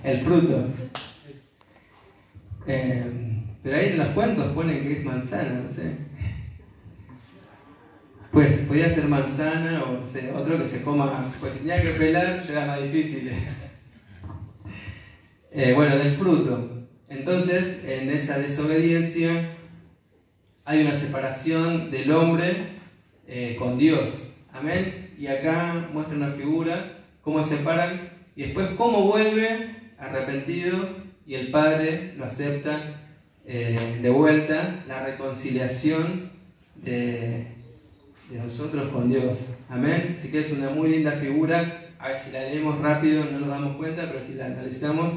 El 0.02 0.20
fruto. 0.20 0.68
Eh, 2.66 3.04
pero 3.62 3.76
ahí 3.76 3.88
en 3.90 3.98
los 3.98 4.08
cuentos 4.08 4.52
ponen 4.52 4.82
que 4.82 4.92
es 4.92 5.04
manzana, 5.04 5.60
no 5.62 5.68
sé. 5.68 5.96
Pues 8.30 8.60
podía 8.60 8.88
ser 8.90 9.08
manzana 9.08 9.84
o 9.84 10.02
otro 10.38 10.58
que 10.58 10.66
se 10.66 10.82
coma, 10.82 11.24
pues 11.38 11.52
si 11.52 11.58
tenía 11.60 11.82
que 11.82 11.90
pelar 11.90 12.42
ya 12.42 12.52
era 12.52 12.66
más 12.66 12.82
difícil. 12.82 13.30
Eh, 15.54 15.74
bueno, 15.74 15.98
del 15.98 16.16
fruto. 16.16 16.88
Entonces, 17.10 17.84
en 17.84 18.08
esa 18.08 18.38
desobediencia 18.38 19.54
hay 20.64 20.80
una 20.80 20.94
separación 20.94 21.90
del 21.90 22.10
hombre 22.10 22.68
eh, 23.26 23.56
con 23.58 23.76
Dios. 23.76 24.32
Amén. 24.50 25.14
Y 25.18 25.26
acá 25.26 25.90
muestra 25.92 26.16
una 26.16 26.30
figura, 26.30 27.00
cómo 27.20 27.44
se 27.44 27.58
separan 27.58 28.12
y 28.34 28.44
después 28.44 28.70
cómo 28.78 29.02
vuelve 29.02 29.71
arrepentido 30.02 30.88
y 31.26 31.34
el 31.36 31.50
Padre 31.50 32.14
lo 32.18 32.24
acepta 32.24 33.02
eh, 33.46 33.98
de 34.02 34.10
vuelta, 34.10 34.84
la 34.88 35.06
reconciliación 35.06 36.30
de, 36.76 37.46
nosotros 38.30 38.88
con 38.88 39.10
Dios. 39.10 39.54
Amén. 39.68 40.16
Así 40.18 40.30
que 40.30 40.40
es 40.40 40.52
una 40.52 40.70
muy 40.70 40.88
linda 40.88 41.12
figura. 41.12 41.90
A 41.98 42.08
ver 42.08 42.16
si 42.16 42.32
la 42.32 42.40
leemos 42.40 42.80
rápido 42.80 43.24
no 43.26 43.40
nos 43.40 43.48
damos 43.48 43.76
cuenta, 43.76 44.10
pero 44.10 44.24
si 44.24 44.34
la 44.34 44.46
analizamos 44.46 45.12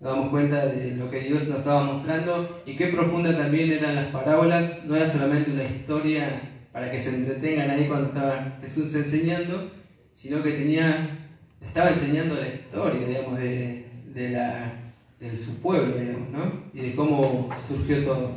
nos 0.00 0.14
damos 0.14 0.30
cuenta 0.30 0.66
de 0.66 0.96
lo 0.96 1.10
que 1.10 1.20
Dios 1.20 1.48
nos 1.48 1.58
estaba 1.58 1.84
mostrando 1.84 2.62
y 2.64 2.76
qué 2.76 2.86
profunda 2.88 3.36
también 3.36 3.72
eran 3.72 3.96
las 3.96 4.06
parábolas. 4.06 4.84
No 4.84 4.96
era 4.96 5.08
solamente 5.08 5.50
una 5.50 5.64
historia 5.64 6.40
para 6.72 6.90
que 6.90 7.00
se 7.00 7.16
entretengan 7.16 7.70
ahí 7.70 7.86
cuando 7.86 8.08
estaba 8.08 8.58
Jesús 8.62 8.94
enseñando, 8.94 9.70
sino 10.14 10.42
que 10.42 10.52
tenía, 10.52 11.28
estaba 11.60 11.90
enseñando 11.90 12.36
la 12.36 12.48
historia, 12.48 13.06
digamos, 13.06 13.38
de, 13.38 13.91
de, 14.14 14.30
la, 14.30 14.72
de 15.20 15.36
su 15.36 15.60
pueblo, 15.60 15.96
digamos, 15.96 16.30
¿no? 16.30 16.64
Y 16.72 16.80
de 16.80 16.94
cómo 16.94 17.48
surgió 17.68 18.04
todo. 18.04 18.30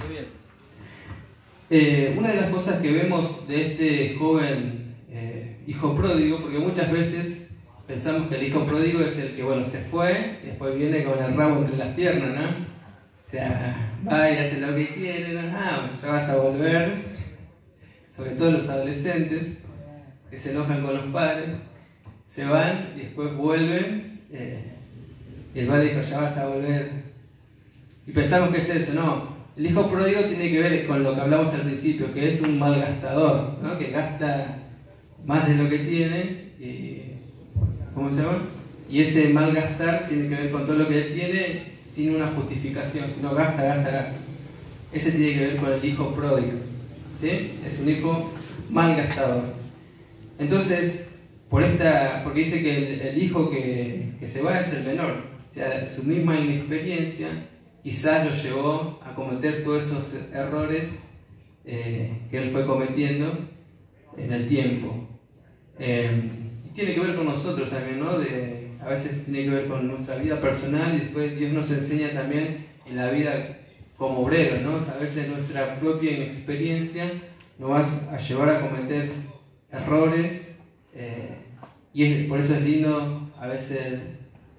Muy 0.00 0.12
bien. 0.12 0.26
Eh, 1.68 2.14
una 2.16 2.30
de 2.30 2.40
las 2.40 2.50
cosas 2.50 2.80
que 2.80 2.92
vemos 2.92 3.48
de 3.48 3.66
este 3.66 4.16
joven 4.16 4.94
eh, 5.10 5.56
hijo 5.66 5.96
pródigo, 5.96 6.40
porque 6.40 6.58
muchas 6.58 6.92
veces 6.92 7.50
pensamos 7.86 8.28
que 8.28 8.36
el 8.36 8.44
hijo 8.44 8.64
pródigo 8.64 9.00
es 9.00 9.18
el 9.18 9.34
que, 9.34 9.42
bueno, 9.42 9.64
se 9.64 9.80
fue 9.80 10.38
y 10.42 10.46
después 10.46 10.76
viene 10.76 11.04
con 11.04 11.22
el 11.22 11.36
rabo 11.36 11.58
entre 11.58 11.76
las 11.76 11.94
piernas, 11.94 12.30
¿no? 12.34 12.48
O 12.48 13.30
sea, 13.30 13.90
va 14.08 14.30
y 14.30 14.38
hace 14.38 14.60
lo 14.60 14.76
que 14.76 14.88
quiere, 14.88 15.32
¿no? 15.32 15.40
Ah, 15.56 15.90
ya 16.00 16.08
vas 16.08 16.30
a 16.30 16.38
volver. 16.38 17.16
Sobre 18.14 18.30
todo 18.30 18.52
los 18.52 18.68
adolescentes 18.68 19.58
que 20.30 20.38
se 20.38 20.52
enojan 20.52 20.82
con 20.82 20.94
los 20.94 21.04
padres, 21.06 21.48
se 22.26 22.44
van 22.44 22.92
y 22.96 23.00
después 23.00 23.34
vuelven. 23.34 24.15
Eh, 24.32 24.72
el 25.54 25.66
padre 25.66 25.90
dijo, 25.90 26.00
ya 26.02 26.20
vas 26.20 26.36
a 26.38 26.48
volver. 26.48 26.90
Y 28.06 28.12
pensamos 28.12 28.50
que 28.50 28.58
es 28.58 28.68
eso, 28.70 28.94
no. 28.94 29.36
El 29.56 29.66
hijo 29.66 29.90
pródigo 29.90 30.20
tiene 30.20 30.50
que 30.50 30.60
ver 30.60 30.86
con 30.86 31.02
lo 31.02 31.14
que 31.14 31.20
hablamos 31.20 31.52
al 31.54 31.62
principio, 31.62 32.12
que 32.12 32.30
es 32.30 32.40
un 32.42 32.58
malgastador, 32.58 33.58
¿no? 33.62 33.78
que 33.78 33.90
gasta 33.90 34.58
más 35.24 35.48
de 35.48 35.54
lo 35.54 35.68
que 35.68 35.78
tiene 35.78 36.46
¿cómo 37.96 38.10
se 38.10 38.16
llama? 38.16 38.42
Y 38.90 39.00
ese 39.00 39.30
malgastar 39.30 40.06
tiene 40.08 40.28
que 40.28 40.42
ver 40.42 40.50
con 40.52 40.66
todo 40.66 40.76
lo 40.76 40.88
que 40.88 40.98
él 40.98 41.14
tiene 41.14 41.62
sin 41.92 42.14
una 42.14 42.28
justificación, 42.28 43.06
sino 43.16 43.34
gasta, 43.34 43.64
gasta, 43.64 43.90
gasta. 43.90 44.12
Ese 44.92 45.12
tiene 45.12 45.32
que 45.32 45.46
ver 45.46 45.56
con 45.56 45.72
el 45.72 45.84
hijo 45.84 46.14
pródigo. 46.14 46.58
¿sí? 47.20 47.52
Es 47.66 47.80
un 47.80 47.88
hijo 47.88 48.32
malgastador. 48.70 49.44
Entonces, 50.38 51.05
por 51.48 51.62
esta, 51.62 52.22
porque 52.24 52.40
dice 52.40 52.62
que 52.62 53.10
el, 53.10 53.22
hijo 53.22 53.50
que, 53.50 54.14
se 54.26 54.42
va 54.42 54.60
es 54.60 54.74
el 54.74 54.84
menor. 54.84 55.24
O 55.48 55.54
sea, 55.54 55.86
su 55.88 56.04
misma 56.04 56.38
inexperiencia 56.38 57.28
quizás 57.82 58.26
lo 58.26 58.34
llevó 58.34 59.00
a 59.04 59.14
cometer 59.14 59.62
todos 59.62 59.84
esos 59.84 60.14
errores 60.32 60.98
eh, 61.64 62.22
que 62.30 62.38
él 62.38 62.50
fue 62.50 62.66
cometiendo 62.66 63.38
en 64.16 64.32
el 64.32 64.48
tiempo. 64.48 65.08
Eh, 65.78 66.30
tiene 66.74 66.94
que 66.94 67.00
ver 67.00 67.16
con 67.16 67.26
nosotros 67.26 67.70
también, 67.70 68.00
¿no? 68.00 68.18
De, 68.18 68.72
a 68.80 68.88
veces 68.88 69.24
tiene 69.24 69.44
que 69.44 69.50
ver 69.50 69.68
con 69.68 69.88
nuestra 69.88 70.16
vida 70.16 70.40
personal 70.40 70.94
y 70.94 71.00
después 71.00 71.36
Dios 71.36 71.52
nos 71.52 71.70
enseña 71.70 72.10
también 72.12 72.66
en 72.86 72.96
la 72.96 73.10
vida 73.10 73.58
como 73.96 74.20
obreros, 74.20 74.60
¿no? 74.62 74.76
a 74.76 74.98
veces 74.98 75.28
nuestra 75.28 75.80
propia 75.80 76.12
inexperiencia 76.12 77.10
nos 77.58 77.70
va 77.70 78.14
a 78.14 78.18
llevar 78.18 78.50
a 78.50 78.60
cometer 78.60 79.10
errores 79.72 80.55
eh, 80.96 81.28
y 81.92 82.24
por 82.24 82.40
eso 82.40 82.54
es 82.54 82.62
lindo 82.62 83.30
a 83.38 83.46
veces 83.46 84.00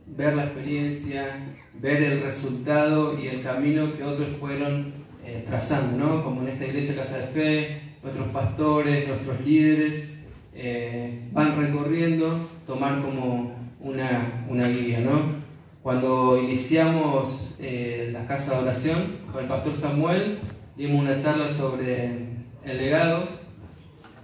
ver 0.06 0.36
la 0.36 0.46
experiencia, 0.46 1.46
ver 1.74 2.04
el 2.04 2.22
resultado 2.22 3.20
y 3.20 3.28
el 3.28 3.44
camino 3.44 3.96
que 3.98 4.04
otros 4.04 4.30
fueron 4.40 4.94
eh, 5.26 5.44
trazando, 5.48 5.98
¿no? 5.98 6.24
Como 6.24 6.42
en 6.42 6.50
esta 6.50 6.66
iglesia 6.66 6.96
Casa 6.96 7.18
de 7.18 7.28
Fe, 7.28 7.82
nuestros 8.04 8.28
pastores, 8.30 9.08
nuestros 9.08 9.42
líderes, 9.42 10.24
eh, 10.54 11.28
van 11.34 11.60
recorriendo, 11.60 12.50
tomar 12.66 13.02
como 13.02 13.56
una, 13.80 14.46
una 14.48 14.68
guía. 14.68 15.00
¿no? 15.00 15.48
Cuando 15.82 16.40
iniciamos 16.42 17.58
la 17.60 18.26
casa 18.28 18.56
de 18.56 18.64
oración 18.64 19.18
con 19.32 19.44
el 19.44 19.50
pastor 19.50 19.76
Samuel, 19.76 20.40
dimos 20.76 21.02
una 21.02 21.20
charla 21.22 21.50
sobre 21.50 22.28
el 22.64 22.78
legado 22.78 23.28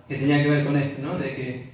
que 0.07 0.15
tenía 0.15 0.43
que 0.43 0.49
ver 0.49 0.65
con 0.65 0.77
esto, 0.77 1.01
¿no? 1.01 1.17
de 1.17 1.35
que, 1.35 1.72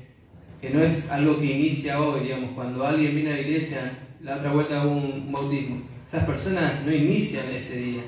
que 0.61 0.69
no 0.69 0.83
es 0.83 1.09
algo 1.09 1.39
que 1.39 1.45
inicia 1.45 2.01
hoy, 2.01 2.25
digamos, 2.25 2.51
cuando 2.51 2.85
alguien 2.85 3.15
viene 3.15 3.31
a 3.31 3.35
la 3.35 3.41
iglesia, 3.41 3.91
la 4.21 4.37
otra 4.37 4.51
vuelta 4.51 4.85
hubo 4.85 4.95
un 4.95 5.31
bautismo. 5.31 5.81
Esas 6.05 6.25
personas 6.25 6.83
no 6.85 6.91
inician 6.91 7.45
ese 7.53 7.77
día, 7.77 8.01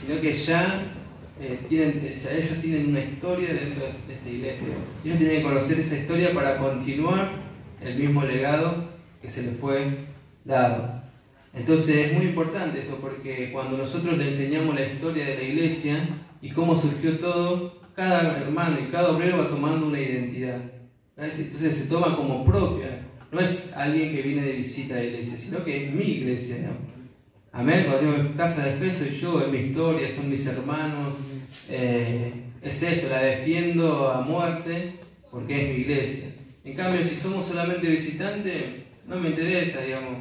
sino 0.00 0.20
que 0.20 0.32
ya 0.34 0.82
eh, 1.40 1.60
tienen, 1.68 2.02
ellos 2.04 2.58
tienen 2.60 2.88
una 2.88 3.00
historia 3.00 3.54
dentro 3.54 3.84
de 4.06 4.14
esta 4.14 4.28
iglesia. 4.28 4.68
Ellos 5.04 5.18
tienen 5.18 5.36
que 5.38 5.42
conocer 5.42 5.80
esa 5.80 5.96
historia 5.98 6.34
para 6.34 6.58
continuar 6.58 7.30
el 7.80 7.96
mismo 7.96 8.24
legado 8.24 8.90
que 9.22 9.28
se 9.28 9.42
les 9.42 9.56
fue 9.58 10.06
dado. 10.44 11.02
Entonces 11.54 12.06
es 12.06 12.12
muy 12.12 12.26
importante 12.26 12.80
esto 12.80 12.98
porque 13.00 13.50
cuando 13.52 13.78
nosotros 13.78 14.18
le 14.18 14.28
enseñamos 14.28 14.74
la 14.74 14.84
historia 14.84 15.24
de 15.24 15.36
la 15.36 15.42
iglesia 15.42 15.96
y 16.42 16.50
cómo 16.50 16.76
surgió 16.76 17.18
todo, 17.18 17.80
cada 17.94 18.38
hermano 18.38 18.78
y 18.78 18.90
cada 18.90 19.10
obrero 19.10 19.38
va 19.38 19.48
tomando 19.48 19.86
una 19.86 20.00
identidad. 20.00 20.60
Entonces 21.16 21.76
se 21.76 21.88
toma 21.88 22.14
como 22.16 22.44
propia. 22.44 23.06
No 23.32 23.40
es 23.40 23.72
alguien 23.74 24.14
que 24.14 24.22
viene 24.22 24.42
de 24.42 24.52
visita 24.52 24.94
a 24.94 24.98
la 24.98 25.04
iglesia, 25.04 25.38
sino 25.38 25.64
que 25.64 25.84
es 25.84 25.92
mi 25.92 26.04
iglesia. 26.04 26.70
Amén. 27.52 27.86
Cuando 27.88 28.12
digo 28.12 28.36
casa 28.36 28.66
de 28.66 28.72
fe 28.74 28.92
soy 28.92 29.16
yo, 29.18 29.40
es 29.40 29.48
mi 29.48 29.58
historia, 29.58 30.08
son 30.14 30.28
mis 30.28 30.46
hermanos. 30.46 31.14
Eh, 31.70 32.32
es 32.60 32.82
esto, 32.82 33.08
la 33.08 33.20
defiendo 33.20 34.10
a 34.10 34.20
muerte 34.20 34.94
porque 35.30 35.62
es 35.62 35.74
mi 35.74 35.80
iglesia. 35.82 36.28
En 36.64 36.74
cambio, 36.74 37.02
si 37.04 37.14
somos 37.14 37.46
solamente 37.46 37.88
visitantes, 37.88 38.64
no 39.06 39.18
me 39.18 39.30
interesa, 39.30 39.82
digamos, 39.82 40.18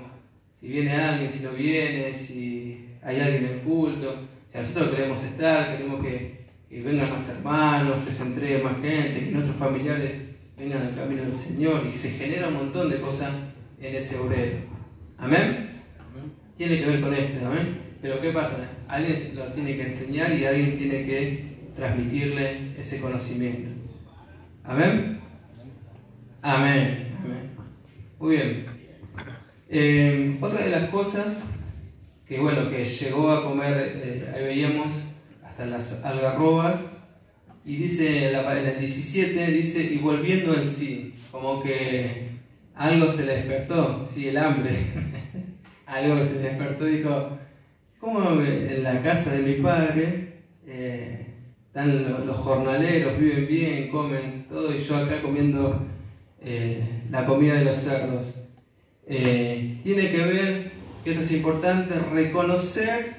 si 0.60 0.68
viene 0.68 0.94
alguien, 0.94 1.32
si 1.32 1.40
no 1.40 1.52
viene, 1.52 2.14
si 2.14 2.86
hay 3.02 3.20
alguien 3.20 3.46
en 3.46 3.52
el 3.52 3.60
culto. 3.62 4.16
Si 4.52 4.58
nosotros 4.58 4.92
queremos 4.92 5.24
estar, 5.24 5.76
queremos 5.76 6.06
que, 6.06 6.46
vengan 6.70 7.10
más 7.10 7.30
hermanos, 7.30 7.98
que 8.06 8.14
se 8.14 8.24
entregue 8.24 8.64
más 8.64 8.74
gente, 8.82 9.26
que 9.26 9.32
nuestros 9.32 9.58
familiares 9.58 10.25
vengan 10.58 10.82
al 10.82 10.96
camino 10.96 11.24
del 11.24 11.36
Señor 11.36 11.86
y 11.86 11.94
se 11.94 12.12
genera 12.12 12.48
un 12.48 12.56
montón 12.56 12.90
de 12.90 13.02
cosas 13.02 13.32
en 13.80 13.96
ese 13.96 14.18
obrero. 14.18 14.58
Amén. 15.18 15.84
Tiene 16.58 16.80
que 16.80 16.86
ver 16.86 17.02
con 17.02 17.14
esto, 17.14 17.46
amén. 17.46 17.82
Pero 18.02 18.22
¿qué 18.22 18.32
pasa? 18.32 18.70
Alguien 18.88 19.36
lo 19.36 19.46
tiene 19.52 19.76
que 19.76 19.84
enseñar 19.84 20.34
y 20.34 20.46
alguien 20.46 20.78
tiene 20.78 21.06
que 21.06 21.56
transmitirle 21.76 22.80
ese 22.80 23.02
conocimiento. 23.02 23.72
Amén. 24.64 25.20
Amén. 26.42 27.16
Amén. 27.24 27.52
Muy 28.20 28.36
bien. 28.36 28.66
Eh, 29.70 30.38
otra 30.40 30.64
de 30.64 30.70
las 30.70 30.90
cosas 30.90 31.52
que 32.26 32.40
bueno, 32.40 32.70
que 32.70 32.84
llegó 32.84 33.32
a 33.32 33.44
comer, 33.44 34.02
eh, 34.04 34.34
ahí 34.34 34.44
veíamos 34.44 34.92
hasta 35.44 35.66
las 35.66 36.04
algarrobas, 36.04 36.95
y 37.66 37.78
dice 37.78 38.30
en 38.32 38.68
el 38.68 38.80
17, 38.80 39.48
dice, 39.48 39.84
y 39.84 39.98
volviendo 39.98 40.54
en 40.54 40.68
sí, 40.68 41.16
como 41.32 41.64
que 41.64 42.28
algo 42.76 43.12
se 43.12 43.26
le 43.26 43.38
despertó, 43.38 44.08
sí, 44.14 44.28
el 44.28 44.38
hambre, 44.38 44.72
algo 45.88 46.16
se 46.16 46.36
le 46.36 46.50
despertó, 46.50 46.86
dijo, 46.86 47.40
¿cómo 48.00 48.40
en 48.40 48.84
la 48.84 49.02
casa 49.02 49.34
de 49.34 49.42
mi 49.42 49.54
padre 49.64 50.34
eh, 50.68 51.26
están 51.66 52.28
los 52.28 52.38
jornaleros, 52.38 53.20
viven 53.20 53.48
bien, 53.48 53.90
comen 53.90 54.46
todo, 54.48 54.76
y 54.76 54.84
yo 54.84 54.98
acá 54.98 55.24
comiendo 55.24 55.88
eh, 56.42 57.02
la 57.10 57.26
comida 57.26 57.56
de 57.56 57.66
los 57.66 57.78
cerdos? 57.78 58.42
tiene 59.08 60.12
que 60.12 60.26
ver 60.26 60.72
que 61.04 61.12
esto 61.12 61.24
es 61.24 61.32
importante, 61.32 61.94
reconocer 62.12 63.16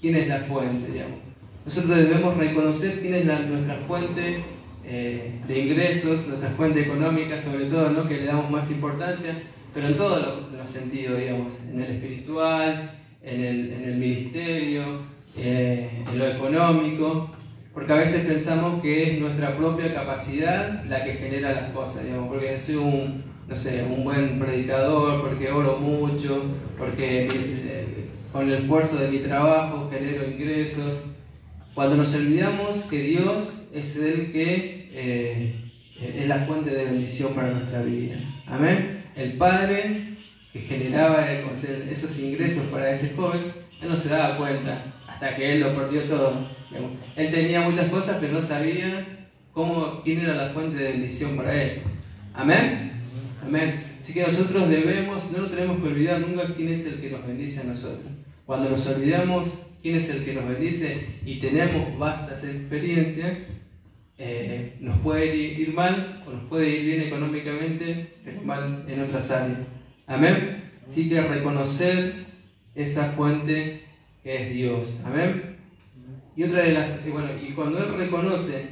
quién 0.00 0.16
es 0.16 0.28
la 0.28 0.38
fuente, 0.38 0.92
digamos. 0.92 1.18
Nosotros 1.66 1.96
debemos 1.96 2.36
reconocer 2.36 3.00
quién 3.00 3.14
es 3.14 3.24
nuestra 3.24 3.74
fuente 3.88 4.44
eh, 4.84 5.40
de 5.48 5.58
ingresos, 5.58 6.28
nuestra 6.28 6.50
fuente 6.50 6.82
económica, 6.82 7.42
sobre 7.42 7.64
todo, 7.64 7.90
¿no? 7.90 8.06
que 8.06 8.18
le 8.18 8.26
damos 8.26 8.48
más 8.52 8.70
importancia, 8.70 9.34
pero 9.74 9.88
en 9.88 9.96
todos 9.96 10.46
los, 10.52 10.70
sentidos, 10.70 11.18
digamos, 11.18 11.54
en 11.68 11.80
el 11.82 11.90
espiritual, 11.96 13.00
en 13.20 13.40
el, 13.40 13.96
ministerio, 13.96 15.00
eh, 15.36 16.04
en 16.08 16.18
lo 16.18 16.28
económico, 16.28 17.32
porque 17.74 17.92
a 17.92 17.96
veces 17.96 18.26
pensamos 18.26 18.80
que 18.80 19.02
es 19.02 19.20
nuestra 19.20 19.56
propia 19.56 19.92
capacidad 19.92 20.84
la 20.84 21.02
que 21.02 21.14
genera 21.14 21.52
las 21.52 21.70
cosas, 21.72 22.04
digamos, 22.04 22.28
porque 22.28 22.56
soy 22.60 22.76
un, 22.76 23.24
no 23.48 23.56
sé, 23.56 23.84
un 23.84 24.04
buen 24.04 24.38
predicador, 24.38 25.20
porque 25.20 25.50
oro 25.50 25.78
mucho, 25.78 26.44
porque 26.78 27.26
eh, 27.28 28.06
con 28.32 28.48
el 28.48 28.54
esfuerzo 28.54 28.98
de 28.98 29.10
mi 29.10 29.18
trabajo 29.18 29.90
genero 29.90 30.30
ingresos. 30.30 31.15
Cuando 31.76 31.98
nos 31.98 32.14
olvidamos 32.14 32.84
que 32.84 33.02
Dios 33.02 33.68
es 33.70 33.98
el 33.98 34.32
que 34.32 34.88
eh, 34.94 35.54
es 36.00 36.26
la 36.26 36.38
fuente 36.46 36.70
de 36.70 36.86
bendición 36.86 37.34
para 37.34 37.50
nuestra 37.50 37.82
vida. 37.82 38.16
Amén. 38.46 39.04
El 39.14 39.34
Padre 39.34 40.16
que 40.54 40.60
generaba 40.60 41.30
esos 41.30 42.18
ingresos 42.18 42.64
para 42.68 42.92
este 42.92 43.14
joven, 43.14 43.52
él 43.82 43.90
no 43.90 43.94
se 43.94 44.08
daba 44.08 44.38
cuenta 44.38 44.94
hasta 45.06 45.36
que 45.36 45.52
él 45.52 45.60
lo 45.60 45.76
perdió 45.76 46.04
todo. 46.04 46.48
Él 47.14 47.30
tenía 47.30 47.60
muchas 47.60 47.90
cosas, 47.90 48.16
pero 48.22 48.32
no 48.32 48.40
sabía 48.40 49.28
cómo, 49.52 50.00
quién 50.02 50.20
era 50.20 50.34
la 50.34 50.54
fuente 50.54 50.78
de 50.78 50.92
bendición 50.92 51.36
para 51.36 51.62
él. 51.62 51.82
Amén. 52.32 52.92
Amén. 53.44 53.98
Así 54.00 54.14
que 54.14 54.22
nosotros 54.22 54.70
debemos, 54.70 55.30
no 55.30 55.42
nos 55.42 55.50
tenemos 55.50 55.76
que 55.76 55.88
olvidar 55.88 56.22
nunca 56.22 56.54
quién 56.56 56.70
es 56.70 56.86
el 56.86 57.02
que 57.02 57.10
nos 57.10 57.26
bendice 57.26 57.60
a 57.60 57.64
nosotros. 57.64 58.10
Cuando 58.46 58.70
nos 58.70 58.86
olvidamos 58.86 59.65
quién 59.86 59.98
es 59.98 60.10
el 60.10 60.24
que 60.24 60.32
nos 60.32 60.48
bendice 60.48 61.06
y 61.24 61.38
tenemos 61.38 61.96
vastas 61.96 62.42
experiencias, 62.42 63.38
eh, 64.18 64.74
nos 64.80 64.98
puede 64.98 65.36
ir, 65.36 65.72
mal 65.72 66.24
o 66.26 66.32
nos 66.32 66.42
puede 66.48 66.70
ir 66.70 66.86
bien 66.86 67.02
económicamente, 67.02 68.14
pero 68.24 68.42
mal 68.42 68.84
en 68.88 69.00
otras 69.02 69.30
áreas. 69.30 69.60
Amén. 70.08 70.72
Así 70.88 71.08
que 71.08 71.20
reconocer 71.20 72.26
esa 72.74 73.12
fuente 73.12 73.84
que 74.24 74.34
es 74.34 74.54
Dios. 74.54 75.00
Amén. 75.04 75.56
Y 76.34 76.42
otra 76.42 76.64
de 76.64 76.72
las, 76.72 77.08
bueno, 77.08 77.28
y 77.40 77.52
cuando 77.52 77.78
Él 77.78 77.94
reconoce 77.94 78.66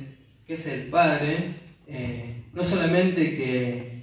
que 0.48 0.54
es 0.54 0.66
el 0.66 0.90
Padre, 0.90 1.54
eh, 1.86 2.42
no 2.52 2.64
solamente 2.64 3.36
que 3.36 3.94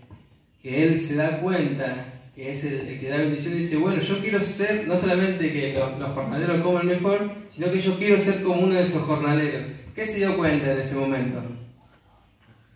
que 0.61 0.83
él 0.83 0.99
se 0.99 1.15
da 1.15 1.39
cuenta 1.41 2.10
que 2.35 2.51
es 2.51 2.63
el, 2.63 2.99
que 2.99 3.09
da 3.09 3.17
bendición 3.17 3.57
dice, 3.57 3.77
bueno, 3.77 4.01
yo 4.01 4.19
quiero 4.19 4.41
ser, 4.41 4.87
no 4.87 4.97
solamente 4.97 5.51
que 5.51 5.73
los, 5.73 6.11
jornaleros 6.11 6.61
coman 6.61 6.87
mejor, 6.87 7.31
sino 7.51 7.71
que 7.71 7.79
yo 7.79 7.97
quiero 7.97 8.17
ser 8.17 8.41
como 8.41 8.61
uno 8.61 8.75
de 8.75 8.83
esos 8.83 9.01
jornaleros. 9.03 9.65
¿Qué 9.93 10.05
se 10.05 10.19
dio 10.19 10.37
cuenta 10.37 10.71
en 10.71 10.79
ese 10.79 10.95
momento? 10.95 11.43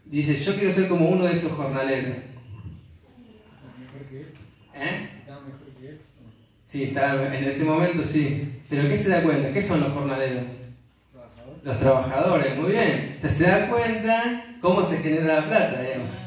Dice, 0.06 0.36
yo 0.36 0.56
quiero 0.56 0.72
ser 0.72 0.90
como 0.90 1.10
uno 1.10 1.26
de 1.26 1.34
esos 1.34 1.54
jornaleros. 1.54 2.18
¿Eh? 4.76 5.10
Sí, 6.62 6.84
está, 6.84 7.38
en 7.38 7.44
ese 7.46 7.64
momento 7.64 8.04
sí. 8.04 8.62
Pero 8.70 8.90
¿qué 8.90 8.98
se 8.98 9.10
da 9.12 9.24
cuenta? 9.24 9.54
¿Qué 9.54 9.62
son 9.62 9.80
los 9.80 9.94
jornaleros? 9.94 10.44
Los 11.64 11.80
trabajadores, 11.80 12.58
muy 12.58 12.74
bien. 12.74 13.16
O 13.18 13.22
sea, 13.22 13.30
se 13.30 13.48
da 13.48 13.70
cuenta 13.70 14.58
cómo 14.60 14.84
se 14.84 14.98
genera 14.98 15.42
la 15.42 15.48
plata, 15.48 15.82
digamos. 15.82 16.25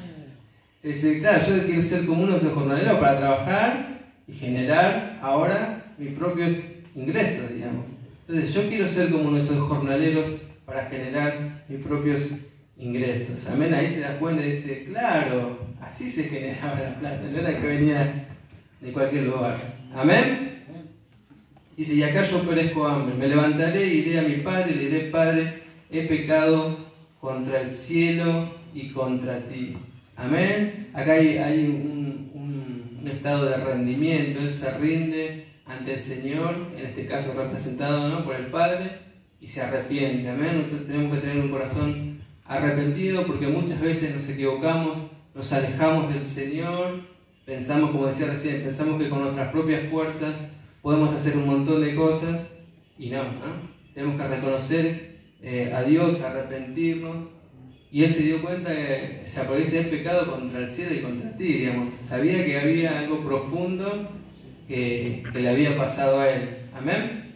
Dice, 0.88 1.20
claro, 1.20 1.44
yo 1.46 1.66
quiero 1.66 1.82
ser 1.82 2.06
como 2.06 2.22
uno 2.22 2.32
de 2.32 2.38
esos 2.38 2.54
jornaleros 2.54 2.98
para 2.98 3.18
trabajar 3.18 3.98
y 4.26 4.32
generar 4.32 5.18
ahora 5.20 5.84
mis 5.98 6.14
propios 6.14 6.76
ingresos, 6.94 7.52
digamos. 7.52 7.84
Entonces, 8.26 8.54
yo 8.54 8.66
quiero 8.70 8.88
ser 8.88 9.10
como 9.10 9.24
uno 9.24 9.36
de 9.36 9.42
esos 9.42 9.68
jornaleros 9.68 10.24
para 10.64 10.86
generar 10.86 11.64
mis 11.68 11.84
propios 11.84 12.38
ingresos. 12.78 13.46
Amén, 13.48 13.74
ahí 13.74 13.86
se 13.86 14.00
da 14.00 14.18
cuenta 14.18 14.42
y 14.42 14.52
dice, 14.52 14.86
claro, 14.86 15.58
así 15.78 16.10
se 16.10 16.24
generaba 16.24 16.80
la 16.80 16.98
plata, 16.98 17.22
no 17.30 17.38
era 17.38 17.60
que 17.60 17.66
venía 17.66 18.28
de 18.80 18.90
cualquier 18.90 19.24
lugar. 19.24 19.56
Amén. 19.94 20.64
Dice, 21.76 21.96
y 21.96 22.02
acá 22.02 22.22
yo 22.22 22.48
perezco 22.48 22.88
hambre, 22.88 23.14
me 23.14 23.28
levantaré 23.28 23.86
y 23.88 23.98
iré 23.98 24.20
a 24.20 24.22
mi 24.22 24.36
padre 24.36 24.74
le 24.74 24.84
diré, 24.84 25.00
Padre, 25.10 25.64
he 25.90 26.04
pecado 26.04 26.78
contra 27.20 27.60
el 27.60 27.72
cielo 27.72 28.54
y 28.72 28.88
contra 28.88 29.40
ti. 29.40 29.76
Amén. 30.18 30.90
Acá 30.94 31.12
hay, 31.12 31.64
un, 31.68 33.08
estado 33.08 33.46
de 33.46 33.56
rendimiento, 33.56 34.40
Él 34.40 34.52
se 34.52 34.70
rinde 34.78 35.46
ante 35.64 35.94
el 35.94 36.00
Señor, 36.00 36.72
en 36.76 36.84
este 36.84 37.06
caso 37.06 37.34
representado 37.40 38.08
¿no? 38.08 38.24
por 38.24 38.34
el 38.36 38.46
Padre, 38.46 38.98
y 39.40 39.46
se 39.46 39.62
arrepiente. 39.62 40.28
Amén. 40.28 40.56
Nosotros 40.56 40.86
tenemos 40.88 41.14
que 41.14 41.20
tener 41.20 41.42
un 41.42 41.50
corazón 41.50 42.18
arrepentido 42.44 43.24
porque 43.26 43.46
muchas 43.46 43.80
veces 43.80 44.14
nos 44.14 44.28
equivocamos, 44.28 44.98
nos 45.34 45.52
alejamos 45.52 46.12
del 46.12 46.24
Señor, 46.24 47.00
pensamos, 47.46 47.92
como 47.92 48.08
decía 48.08 48.26
recién, 48.26 48.62
pensamos 48.62 49.00
que 49.00 49.08
con 49.08 49.22
nuestras 49.22 49.48
propias 49.52 49.88
fuerzas 49.88 50.34
podemos 50.82 51.12
hacer 51.12 51.36
un 51.36 51.46
montón 51.46 51.80
de 51.80 51.94
cosas 51.94 52.56
y 52.98 53.10
no, 53.10 53.22
¿no? 53.22 53.68
Tenemos 53.94 54.20
que 54.20 54.28
reconocer 54.28 55.18
eh, 55.42 55.72
a 55.74 55.82
Dios, 55.82 56.22
arrepentirnos 56.22 57.37
y 57.90 58.04
él 58.04 58.12
se 58.12 58.24
dio 58.24 58.42
cuenta 58.42 58.74
que 58.74 59.22
se 59.24 59.40
aparece 59.40 59.80
el 59.80 59.86
pecado 59.86 60.30
contra 60.30 60.60
el 60.60 60.70
cielo 60.70 60.94
y 60.94 61.00
contra 61.00 61.36
ti, 61.36 61.44
digamos. 61.44 61.94
Sabía 62.06 62.44
que 62.44 62.60
había 62.60 62.98
algo 62.98 63.24
profundo 63.24 64.10
que, 64.66 65.22
le 65.32 65.48
había 65.48 65.76
pasado 65.76 66.20
a 66.20 66.28
él. 66.28 66.58
Amén. 66.74 67.34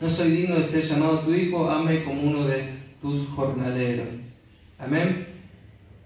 No 0.00 0.08
soy 0.08 0.30
digno 0.30 0.56
de 0.56 0.62
ser 0.62 0.82
llamado 0.82 1.20
tu 1.20 1.34
hijo, 1.34 1.68
ame 1.68 2.04
como 2.04 2.22
uno 2.22 2.46
de 2.46 2.64
tus 3.02 3.28
jornaleros. 3.28 4.06
Amén. 4.78 5.26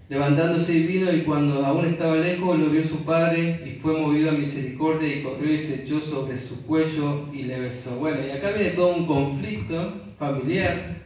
Levantándose 0.09 0.73
y 0.79 0.87
vino 0.87 1.11
y 1.13 1.21
cuando 1.21 1.65
aún 1.65 1.85
estaba 1.85 2.17
lejos 2.17 2.59
lo 2.59 2.69
vio 2.69 2.83
su 2.83 3.05
padre 3.05 3.63
y 3.65 3.79
fue 3.79 3.97
movido 3.97 4.31
a 4.31 4.33
misericordia 4.33 5.15
y 5.15 5.23
corrió 5.23 5.53
y 5.53 5.57
se 5.57 5.83
echó 5.83 6.01
sobre 6.01 6.37
su 6.37 6.65
cuello 6.65 7.29
y 7.31 7.43
le 7.43 7.61
besó. 7.61 7.95
Bueno, 7.99 8.27
y 8.27 8.31
acá 8.31 8.51
viene 8.51 8.71
todo 8.71 8.95
un 8.95 9.07
conflicto 9.07 9.93
familiar. 10.19 11.01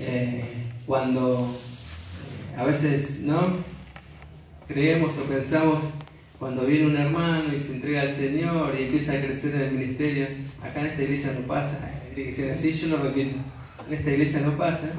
Eh, 0.00 0.69
cuando 0.90 1.48
eh, 2.52 2.60
a 2.60 2.64
veces 2.64 3.20
no 3.20 3.58
creemos 4.66 5.16
o 5.18 5.22
pensamos 5.22 5.94
cuando 6.36 6.66
viene 6.66 6.86
un 6.86 6.96
hermano 6.96 7.54
y 7.54 7.60
se 7.60 7.76
entrega 7.76 8.00
al 8.00 8.12
Señor 8.12 8.74
y 8.76 8.86
empieza 8.86 9.12
a 9.12 9.20
crecer 9.20 9.54
en 9.54 9.60
el 9.60 9.70
ministerio, 9.74 10.26
acá 10.60 10.80
en 10.80 10.86
esta 10.86 11.02
iglesia 11.04 11.32
no 11.38 11.46
pasa, 11.46 11.92
que 12.12 12.24
dicen 12.24 12.50
así, 12.50 12.72
yo 12.72 12.88
lo 12.88 13.04
repito, 13.04 13.36
en 13.86 13.94
esta 13.94 14.10
iglesia 14.10 14.40
no 14.40 14.58
pasa, 14.58 14.90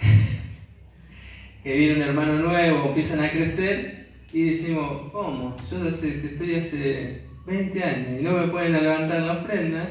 que 1.62 1.76
viene 1.76 1.96
un 1.96 2.02
hermano 2.08 2.38
nuevo, 2.38 2.88
empiezan 2.88 3.22
a 3.26 3.30
crecer 3.30 4.08
y 4.32 4.52
decimos, 4.52 5.12
¿cómo? 5.12 5.54
Yo 5.70 5.86
estoy 5.86 6.54
hace 6.54 7.20
20 7.44 7.84
años 7.84 8.20
y 8.20 8.22
no 8.22 8.38
me 8.38 8.46
pueden 8.48 8.72
levantar 8.72 9.20
la 9.20 9.32
ofrenda 9.34 9.86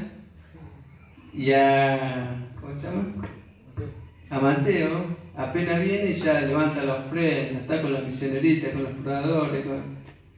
y 1.36 1.52
a, 1.52 2.50
¿cómo 2.60 2.76
se 2.76 2.88
llama? 2.88 3.28
A 4.34 4.40
Mateo, 4.40 5.16
apenas 5.38 5.80
viene 5.80 6.10
y 6.10 6.16
ya 6.16 6.42
levanta 6.42 6.84
la 6.84 6.96
ofrenda, 6.96 7.60
está 7.60 7.84
con 7.84 7.94
la 7.94 8.02
misionerita, 8.02 8.72
con 8.72 8.84
los 8.86 8.94
probadores, 8.94 9.64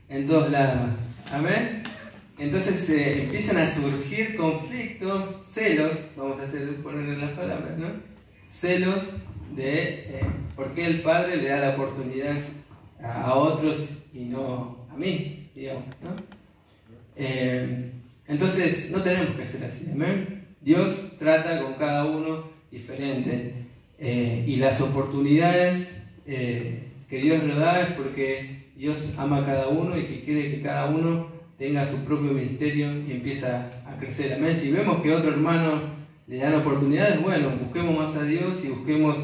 en 0.10 0.28
todos 0.28 0.52
lados. 0.52 0.90
Amén. 1.32 1.82
Entonces 2.38 2.90
eh, 2.90 3.24
empiezan 3.24 3.64
a 3.64 3.72
surgir 3.72 4.36
conflictos, 4.36 5.48
celos, 5.48 6.10
vamos 6.18 6.42
a 6.42 6.44
hacer, 6.44 6.76
ponerle 6.84 7.16
las 7.16 7.32
palabras, 7.32 7.78
¿no? 7.78 7.88
Celos 8.46 9.14
de 9.56 9.90
eh, 9.90 10.26
por 10.58 10.74
qué 10.74 10.88
el 10.88 11.02
Padre 11.02 11.38
le 11.38 11.48
da 11.48 11.62
la 11.62 11.70
oportunidad 11.70 12.36
a, 13.02 13.34
otros 13.34 14.04
y 14.14 14.26
no 14.26 14.90
a 14.92 14.98
mí, 14.98 15.52
digamos, 15.56 15.86
¿no? 16.04 16.18
Eh, 17.16 17.92
entonces 18.28 18.92
no 18.92 19.02
tenemos 19.02 19.38
que 19.38 19.46
ser 19.46 19.64
así, 19.64 19.88
amén. 19.90 20.50
Dios 20.60 21.14
trata 21.18 21.62
con 21.62 21.76
cada 21.76 22.04
uno 22.04 22.50
diferente 22.70 23.66
y 24.00 24.56
las 24.58 24.82
oportunidades 24.82 26.02
que 26.26 27.18
Dios 27.18 27.44
nos 27.44 27.58
da 27.58 27.82
es 27.82 27.88
porque 27.94 28.66
Dios 28.76 29.14
ama 29.18 29.38
a 29.38 29.46
cada 29.46 29.70
uno 29.70 29.98
y 29.98 30.04
que 30.04 30.24
quiere 30.24 30.52
que 30.52 30.62
cada 30.62 30.88
uno 30.88 31.28
tenga 31.58 31.86
su 31.86 32.04
propio 32.04 32.32
ministerio 32.32 32.92
y 33.08 33.12
empieza 33.14 33.72
a 33.88 33.98
crecer. 33.98 34.34
Amén. 34.34 34.56
Si 34.56 34.72
vemos 34.72 35.02
que 35.02 35.14
otro 35.14 35.32
hermano 35.32 35.82
le 36.28 36.38
dan 36.38 36.56
oportunidades, 36.56 37.22
bueno, 37.22 37.52
busquemos 37.52 37.98
más 37.98 38.18
a 38.18 38.24
Dios 38.24 38.64
y 38.66 38.70
busquemos 38.70 39.18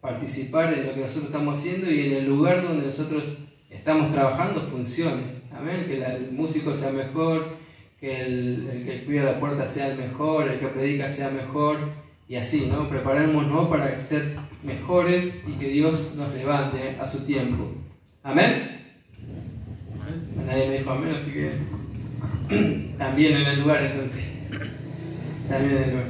participar 0.00 0.74
en 0.74 0.86
lo 0.86 0.94
que 0.94 1.00
nosotros 1.00 1.26
estamos 1.26 1.58
haciendo 1.58 1.90
y 1.90 2.06
en 2.06 2.12
el 2.12 2.26
lugar 2.26 2.62
donde 2.62 2.86
nosotros 2.86 3.38
estamos 3.70 4.12
trabajando 4.12 4.60
funcione. 4.62 5.38
Amén. 5.50 5.86
Que 5.88 6.04
el 6.04 6.32
músico 6.32 6.74
sea 6.74 6.92
mejor, 6.92 7.56
que 7.98 8.20
el, 8.20 8.82
que 8.84 9.04
cuida 9.04 9.24
la 9.24 9.40
puerta 9.40 9.66
sea 9.66 9.88
el 9.88 9.98
mejor, 9.98 10.48
el 10.48 10.60
que 10.60 10.68
predica 10.68 11.08
sea 11.08 11.30
mejor 11.30 12.07
y 12.28 12.36
así, 12.36 12.68
¿no? 12.70 12.88
Preparémonos 12.88 13.68
para 13.68 13.96
ser 13.96 14.36
mejores 14.62 15.34
y 15.46 15.52
que 15.52 15.68
Dios 15.68 16.14
nos 16.16 16.32
levante 16.34 16.96
a 17.00 17.06
su 17.06 17.24
tiempo. 17.24 17.72
Amén. 18.22 18.82
Nadie 20.46 20.68
me 20.68 20.78
dijo 20.78 20.90
amén, 20.90 21.14
así 21.14 21.32
que 21.32 22.94
también 22.98 23.38
en 23.38 23.46
el 23.46 23.60
lugar 23.60 23.82
entonces. 23.82 24.24
También 25.48 25.76
en 25.76 25.82
el 25.82 25.90
lugar. 25.90 26.06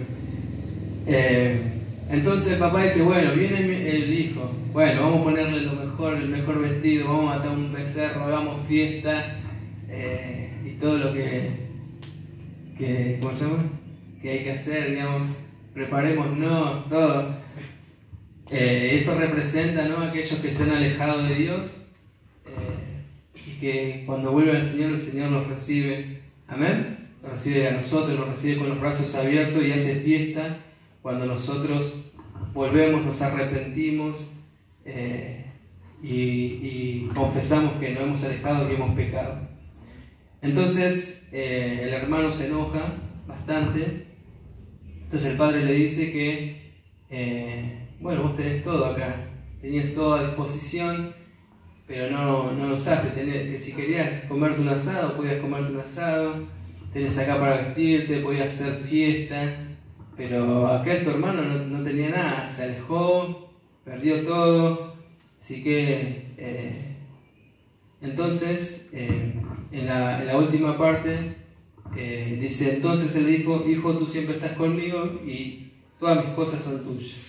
Eh, 1.06 1.62
entonces 2.10 2.58
papá 2.58 2.82
dice, 2.82 3.02
bueno, 3.02 3.32
viene 3.34 3.90
el 3.90 4.12
hijo, 4.12 4.50
bueno, 4.72 5.02
vamos 5.02 5.20
a 5.20 5.24
ponerle 5.24 5.60
lo 5.62 5.72
mejor, 5.74 6.14
el 6.16 6.28
mejor 6.28 6.60
vestido, 6.60 7.08
vamos 7.08 7.32
a 7.32 7.36
matar 7.36 7.52
un 7.52 7.72
becerro, 7.72 8.24
hagamos 8.24 8.66
fiesta 8.66 9.38
eh, 9.88 10.50
y 10.64 10.70
todo 10.78 10.98
lo 10.98 11.12
que, 11.12 11.50
que, 12.76 13.18
¿cómo 13.20 13.36
se 13.36 13.44
llama? 13.44 13.64
que 14.20 14.30
hay 14.30 14.44
que 14.44 14.52
hacer, 14.52 14.90
digamos, 14.90 15.47
preparemos, 15.78 16.36
no, 16.36 16.84
todo. 16.84 17.36
Eh, 18.50 18.98
esto 19.00 19.14
representa 19.18 19.86
¿no? 19.86 20.02
aquellos 20.02 20.38
que 20.40 20.50
se 20.50 20.64
han 20.64 20.70
alejado 20.70 21.22
de 21.22 21.34
Dios 21.34 21.76
y 23.34 23.60
que 23.60 24.04
cuando 24.06 24.32
vuelve 24.32 24.56
al 24.56 24.66
Señor, 24.66 24.92
el 24.92 25.00
Señor 25.00 25.30
los 25.30 25.46
recibe 25.48 26.18
Amén. 26.48 27.10
Lo 27.22 27.28
recibe 27.28 27.68
a 27.68 27.72
nosotros, 27.72 28.18
lo 28.18 28.24
recibe 28.24 28.56
con 28.56 28.70
los 28.70 28.80
brazos 28.80 29.14
abiertos 29.14 29.62
y 29.62 29.72
hace 29.72 29.96
fiesta 29.96 30.58
cuando 31.02 31.26
nosotros 31.26 31.94
volvemos, 32.54 33.04
nos 33.04 33.20
arrepentimos 33.20 34.32
eh, 34.86 35.44
y, 36.02 37.06
confesamos 37.14 37.74
que 37.74 37.92
nos 37.92 38.02
hemos 38.02 38.24
alejado 38.24 38.70
y 38.70 38.74
hemos 38.76 38.94
pecado. 38.94 39.40
Entonces 40.40 41.28
eh, 41.32 41.80
el 41.82 41.94
hermano 41.94 42.30
se 42.30 42.46
enoja 42.46 42.94
bastante. 43.26 44.07
Entonces 45.08 45.30
el 45.30 45.36
padre 45.38 45.64
le 45.64 45.72
dice 45.72 46.12
que, 46.12 46.72
eh, 47.10 47.88
bueno, 47.98 48.24
vos 48.24 48.36
tenés 48.36 48.62
todo 48.62 48.84
acá, 48.84 49.26
tenías 49.60 49.94
todo 49.94 50.14
a 50.14 50.26
disposición 50.26 51.14
pero 51.88 52.10
no, 52.10 52.52
no 52.52 52.68
lo 52.68 52.76
usaste. 52.76 53.14
que 53.14 53.58
si 53.58 53.72
querías 53.72 54.26
comerte 54.26 54.60
un 54.60 54.68
asado, 54.68 55.16
podías 55.16 55.40
comerte 55.40 55.72
un 55.72 55.80
asado, 55.80 56.46
tenés 56.92 57.18
acá 57.18 57.40
para 57.40 57.56
vestirte, 57.56 58.20
podías 58.20 58.48
hacer 58.48 58.74
fiesta, 58.74 59.54
pero 60.14 60.68
acá 60.68 61.02
tu 61.02 61.10
hermano 61.10 61.42
no, 61.42 61.82
tenía 61.82 62.10
nada, 62.10 62.52
se 62.54 62.64
alejó, 62.64 63.50
perdió 63.84 64.22
todo, 64.22 64.96
así 65.40 65.62
que 65.62 66.34
eh, 66.36 66.96
entonces 68.02 68.90
eh, 68.92 69.40
en, 69.72 69.86
la, 69.86 70.36
última 70.36 70.76
parte 70.76 71.36
eh, 71.98 72.38
dice, 72.40 72.76
entonces 72.76 73.14
él 73.16 73.26
dijo, 73.26 73.64
hijo, 73.68 73.92
tú 73.98 74.06
siempre 74.06 74.36
estás 74.36 74.52
conmigo 74.52 75.20
y 75.26 75.72
todas 75.98 76.24
mis 76.24 76.34
cosas 76.34 76.62
son 76.62 76.84
tuyas 76.84 77.28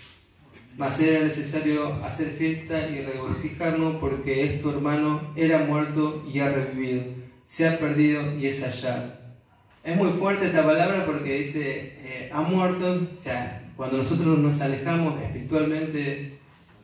mas 0.80 0.98
era 1.02 1.26
necesario 1.26 1.94
hacer 2.06 2.30
fiesta 2.30 2.88
y 2.90 3.02
regocijarnos 3.02 3.98
porque 3.98 4.46
es 4.46 4.62
tu 4.62 4.70
hermano, 4.70 5.34
era 5.36 5.66
muerto 5.66 6.26
y 6.26 6.40
ha 6.40 6.54
revivido, 6.54 7.04
se 7.44 7.68
ha 7.68 7.78
perdido 7.78 8.38
y 8.38 8.48
es 8.48 8.64
hallado. 8.64 9.12
Es 9.84 9.98
muy 9.98 10.12
fuerte 10.12 10.46
esta 10.46 10.66
palabra 10.66 11.06
porque 11.06 11.40
dice, 11.40 11.98
eh, 12.02 12.30
ha 12.34 12.40
muerto, 12.40 13.10
o 13.14 13.22
sea, 13.22 13.70
cuando 13.76 13.98
nosotros 13.98 14.40
nos 14.40 14.62
alejamos 14.62 15.22
espiritualmente 15.22 16.40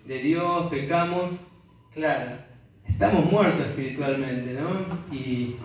de 0.05 0.17
Dios, 0.19 0.67
pecamos, 0.69 1.31
claro, 1.93 2.31
estamos 2.85 3.31
muertos 3.31 3.65
espiritualmente, 3.65 4.59
¿no? 4.59 5.15
Y, 5.15 5.55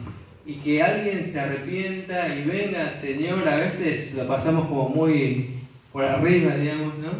y 0.46 0.54
que 0.54 0.82
alguien 0.82 1.30
se 1.30 1.40
arrepienta 1.40 2.34
y 2.34 2.44
venga, 2.44 2.94
Señor, 3.00 3.46
a 3.48 3.56
veces 3.56 4.14
lo 4.14 4.26
pasamos 4.26 4.66
como 4.66 4.88
muy 4.88 5.50
por 5.92 6.04
arriba, 6.04 6.54
digamos, 6.56 6.98
¿no? 6.98 7.10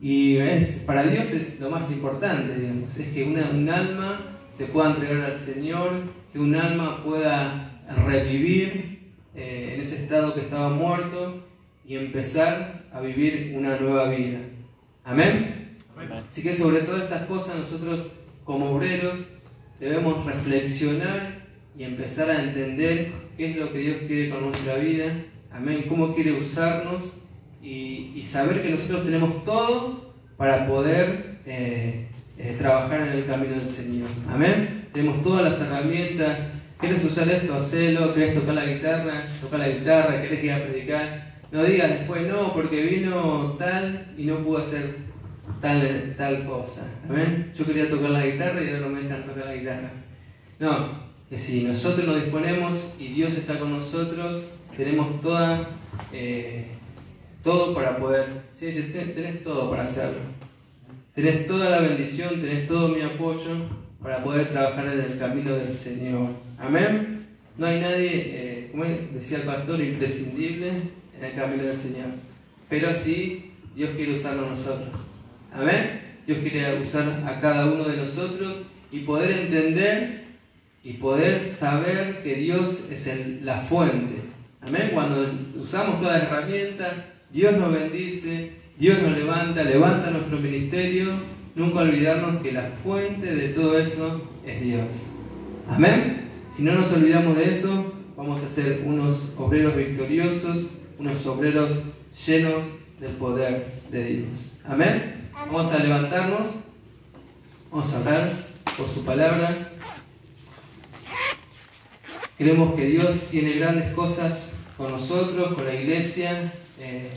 Y 0.00 0.38
es, 0.38 0.78
para 0.80 1.04
Dios 1.04 1.32
es 1.32 1.60
lo 1.60 1.70
más 1.70 1.90
importante, 1.92 2.58
digamos, 2.58 2.96
es 2.98 3.08
que 3.08 3.24
una, 3.24 3.50
un 3.50 3.68
alma 3.68 4.38
se 4.56 4.66
pueda 4.66 4.90
entregar 4.90 5.30
al 5.30 5.38
Señor, 5.38 6.02
que 6.32 6.40
un 6.40 6.54
alma 6.56 7.04
pueda 7.04 7.82
revivir 8.06 9.12
eh, 9.34 9.72
en 9.74 9.80
ese 9.80 10.02
estado 10.02 10.34
que 10.34 10.40
estaba 10.40 10.70
muerto 10.70 11.44
y 11.86 11.96
empezar 11.96 12.84
a 12.92 13.00
vivir 13.00 13.54
una 13.56 13.76
nueva 13.76 14.08
vida. 14.08 14.40
Amén. 15.04 15.78
Así 16.28 16.42
que 16.42 16.56
sobre 16.56 16.80
todas 16.80 17.04
estas 17.04 17.26
cosas 17.26 17.56
nosotros 17.56 18.08
como 18.44 18.70
obreros 18.70 19.18
debemos 19.78 20.24
reflexionar 20.26 21.41
y 21.76 21.84
empezar 21.84 22.30
a 22.30 22.42
entender 22.42 23.12
qué 23.36 23.50
es 23.50 23.56
lo 23.56 23.72
que 23.72 23.78
Dios 23.78 23.96
quiere 24.06 24.30
con 24.30 24.42
nuestra 24.42 24.76
vida. 24.76 25.12
Amén. 25.50 25.86
Cómo 25.88 26.14
quiere 26.14 26.32
usarnos 26.32 27.24
y, 27.62 28.22
saber 28.26 28.62
que 28.62 28.70
nosotros 28.70 29.04
tenemos 29.04 29.44
todo 29.44 30.14
para 30.36 30.66
poder 30.66 31.40
eh, 31.46 32.06
eh, 32.38 32.56
trabajar 32.58 33.02
en 33.02 33.08
el 33.08 33.26
camino 33.26 33.56
del 33.56 33.68
Señor. 33.68 34.08
Amén. 34.28 34.88
Tenemos 34.92 35.22
todas 35.22 35.44
las 35.44 35.60
herramientas. 35.60 36.38
¿Quieres 36.78 37.04
usar 37.04 37.28
esto? 37.28 37.54
Hacelo. 37.54 38.14
¿Quieres 38.14 38.34
tocar 38.34 38.54
la 38.54 38.66
guitarra? 38.66 39.24
Tocar 39.40 39.60
la 39.60 39.68
guitarra. 39.68 40.20
¿Quieres 40.20 40.44
ir 40.44 40.52
a 40.52 40.64
predicar? 40.64 41.32
No 41.52 41.64
digas 41.64 41.90
después 41.90 42.26
no, 42.26 42.52
porque 42.54 42.82
vino 42.82 43.56
tal 43.58 44.14
y 44.16 44.24
no 44.24 44.38
pudo 44.38 44.58
hacer 44.58 44.96
tal, 45.60 46.14
tal 46.16 46.46
cosa. 46.46 46.90
Amén. 47.08 47.52
Yo 47.56 47.66
quería 47.66 47.88
tocar 47.88 48.10
la 48.10 48.26
guitarra 48.26 48.62
y 48.62 48.68
ahora 48.68 48.80
no 48.80 48.88
me 48.88 49.02
dejan 49.02 49.24
tocar 49.24 49.46
la 49.46 49.54
guitarra. 49.54 49.90
No, 50.58 51.11
que 51.32 51.38
si 51.38 51.62
nosotros 51.62 52.06
nos 52.06 52.16
disponemos 52.16 52.94
y 53.00 53.08
Dios 53.08 53.32
está 53.38 53.58
con 53.58 53.70
nosotros, 53.70 54.48
tenemos 54.76 55.18
toda 55.22 55.66
eh, 56.12 56.66
todo 57.42 57.72
para 57.72 57.96
poder, 57.96 58.42
sí, 58.52 58.70
tenés 58.92 59.42
todo 59.42 59.70
para 59.70 59.84
hacerlo. 59.84 60.18
Tenés 61.14 61.46
toda 61.46 61.70
la 61.70 61.80
bendición, 61.80 62.42
tenés 62.42 62.68
todo 62.68 62.88
mi 62.88 63.00
apoyo 63.00 63.48
para 64.02 64.22
poder 64.22 64.50
trabajar 64.50 64.86
en 64.88 65.00
el 65.00 65.18
camino 65.18 65.54
del 65.54 65.72
Señor. 65.72 66.32
Amén. 66.58 67.28
No 67.56 67.64
hay 67.64 67.80
nadie, 67.80 68.10
eh, 68.12 68.68
como 68.70 68.84
decía 68.84 69.38
el 69.38 69.44
pastor, 69.44 69.80
imprescindible 69.80 70.68
en 70.68 71.24
el 71.24 71.34
camino 71.34 71.62
del 71.62 71.78
Señor. 71.78 72.08
Pero 72.68 72.92
sí, 72.92 73.52
Dios 73.74 73.92
quiere 73.96 74.12
usarlo 74.12 74.48
a 74.48 74.50
nosotros. 74.50 75.08
Amén. 75.50 76.18
Dios 76.26 76.40
quiere 76.40 76.78
usar 76.82 77.24
a 77.26 77.40
cada 77.40 77.72
uno 77.72 77.84
de 77.84 77.96
nosotros 77.96 78.64
y 78.90 79.00
poder 79.00 79.30
entender 79.32 80.21
y 80.84 80.94
poder 80.94 81.48
saber 81.48 82.22
que 82.22 82.36
Dios 82.36 82.88
es 82.90 83.42
la 83.42 83.58
fuente. 83.60 84.16
Amén. 84.60 84.90
Cuando 84.92 85.26
usamos 85.60 86.00
todas 86.00 86.22
las 86.22 86.30
herramientas, 86.30 86.92
Dios 87.32 87.56
nos 87.56 87.72
bendice, 87.72 88.52
Dios 88.78 89.00
nos 89.02 89.16
levanta, 89.16 89.62
levanta 89.62 90.10
nuestro 90.10 90.38
ministerio. 90.38 91.32
Nunca 91.54 91.80
olvidarnos 91.80 92.42
que 92.42 92.52
la 92.52 92.70
fuente 92.82 93.34
de 93.34 93.48
todo 93.48 93.78
eso 93.78 94.28
es 94.46 94.60
Dios. 94.60 95.10
Amén. 95.68 96.30
Si 96.56 96.62
no 96.62 96.72
nos 96.74 96.92
olvidamos 96.92 97.36
de 97.36 97.50
eso, 97.50 97.94
vamos 98.16 98.42
a 98.42 98.48
ser 98.48 98.82
unos 98.84 99.34
obreros 99.38 99.76
victoriosos, 99.76 100.66
unos 100.98 101.26
obreros 101.26 101.82
llenos 102.26 102.62
del 103.00 103.12
poder 103.12 103.82
de 103.90 104.04
Dios. 104.04 104.60
Amén. 104.64 105.28
Vamos 105.34 105.72
a 105.72 105.82
levantarnos, 105.82 106.64
vamos 107.70 107.94
a 107.94 108.00
orar 108.00 108.32
por 108.76 108.88
su 108.88 109.04
palabra. 109.04 109.71
Creemos 112.38 112.74
que 112.74 112.86
Dios 112.86 113.26
tiene 113.30 113.52
grandes 113.52 113.92
cosas 113.92 114.54
con 114.78 114.90
nosotros, 114.90 115.54
con 115.54 115.66
la 115.66 115.74
iglesia, 115.74 116.52
eh, 116.80 117.10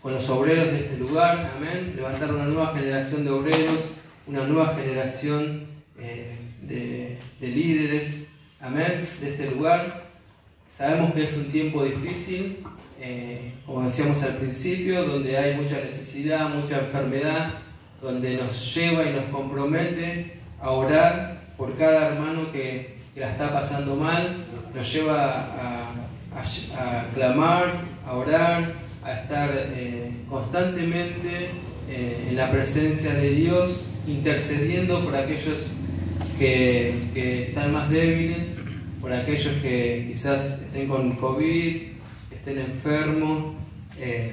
con 0.00 0.14
los 0.14 0.28
obreros 0.30 0.72
de 0.72 0.80
este 0.80 0.96
lugar. 0.96 1.52
Amén. 1.56 1.92
Levantar 1.94 2.34
una 2.34 2.46
nueva 2.46 2.74
generación 2.74 3.24
de 3.24 3.30
obreros, 3.30 3.78
una 4.26 4.44
nueva 4.44 4.74
generación 4.74 5.66
eh, 5.98 6.36
de, 6.62 7.18
líderes. 7.40 8.28
Amén. 8.60 9.06
De 9.20 9.28
este 9.28 9.50
lugar. 9.50 10.04
Sabemos 10.76 11.12
que 11.12 11.24
es 11.24 11.36
un 11.36 11.52
tiempo 11.52 11.84
difícil, 11.84 12.64
eh, 12.98 13.52
como 13.66 13.86
decíamos 13.86 14.22
al 14.22 14.38
principio, 14.38 15.04
donde 15.04 15.36
hay 15.36 15.56
mucha 15.56 15.76
necesidad, 15.76 16.48
mucha 16.48 16.78
enfermedad, 16.78 17.58
donde 18.00 18.38
nos 18.38 18.74
lleva 18.74 19.04
y 19.04 19.12
nos 19.12 19.26
compromete 19.26 20.38
a 20.60 20.70
orar 20.70 21.52
por 21.58 21.76
cada 21.76 22.08
hermano 22.08 22.50
que, 22.50 23.01
la 23.14 23.30
está 23.30 23.52
pasando 23.52 23.96
mal, 23.96 24.36
nos 24.74 24.92
lleva 24.92 25.46
a, 26.34 27.04
clamar, 27.14 27.72
a 28.06 28.16
orar, 28.16 28.72
a 29.04 29.12
estar 29.12 29.50
eh, 29.54 30.10
constantemente 30.30 31.50
eh, 31.88 32.28
en 32.30 32.36
la 32.36 32.50
presencia 32.50 33.12
de 33.12 33.30
Dios, 33.30 33.86
intercediendo 34.06 35.04
por 35.04 35.14
aquellos 35.14 35.72
que, 36.38 37.48
están 37.48 37.72
más 37.72 37.90
débiles, 37.90 38.48
por 39.00 39.12
aquellos 39.12 39.52
que 39.60 40.06
quizás 40.08 40.62
estén 40.62 40.88
con 40.88 41.16
COVID, 41.16 41.82
estén 42.34 42.58
enfermos. 42.58 43.54
Eh, 43.98 44.32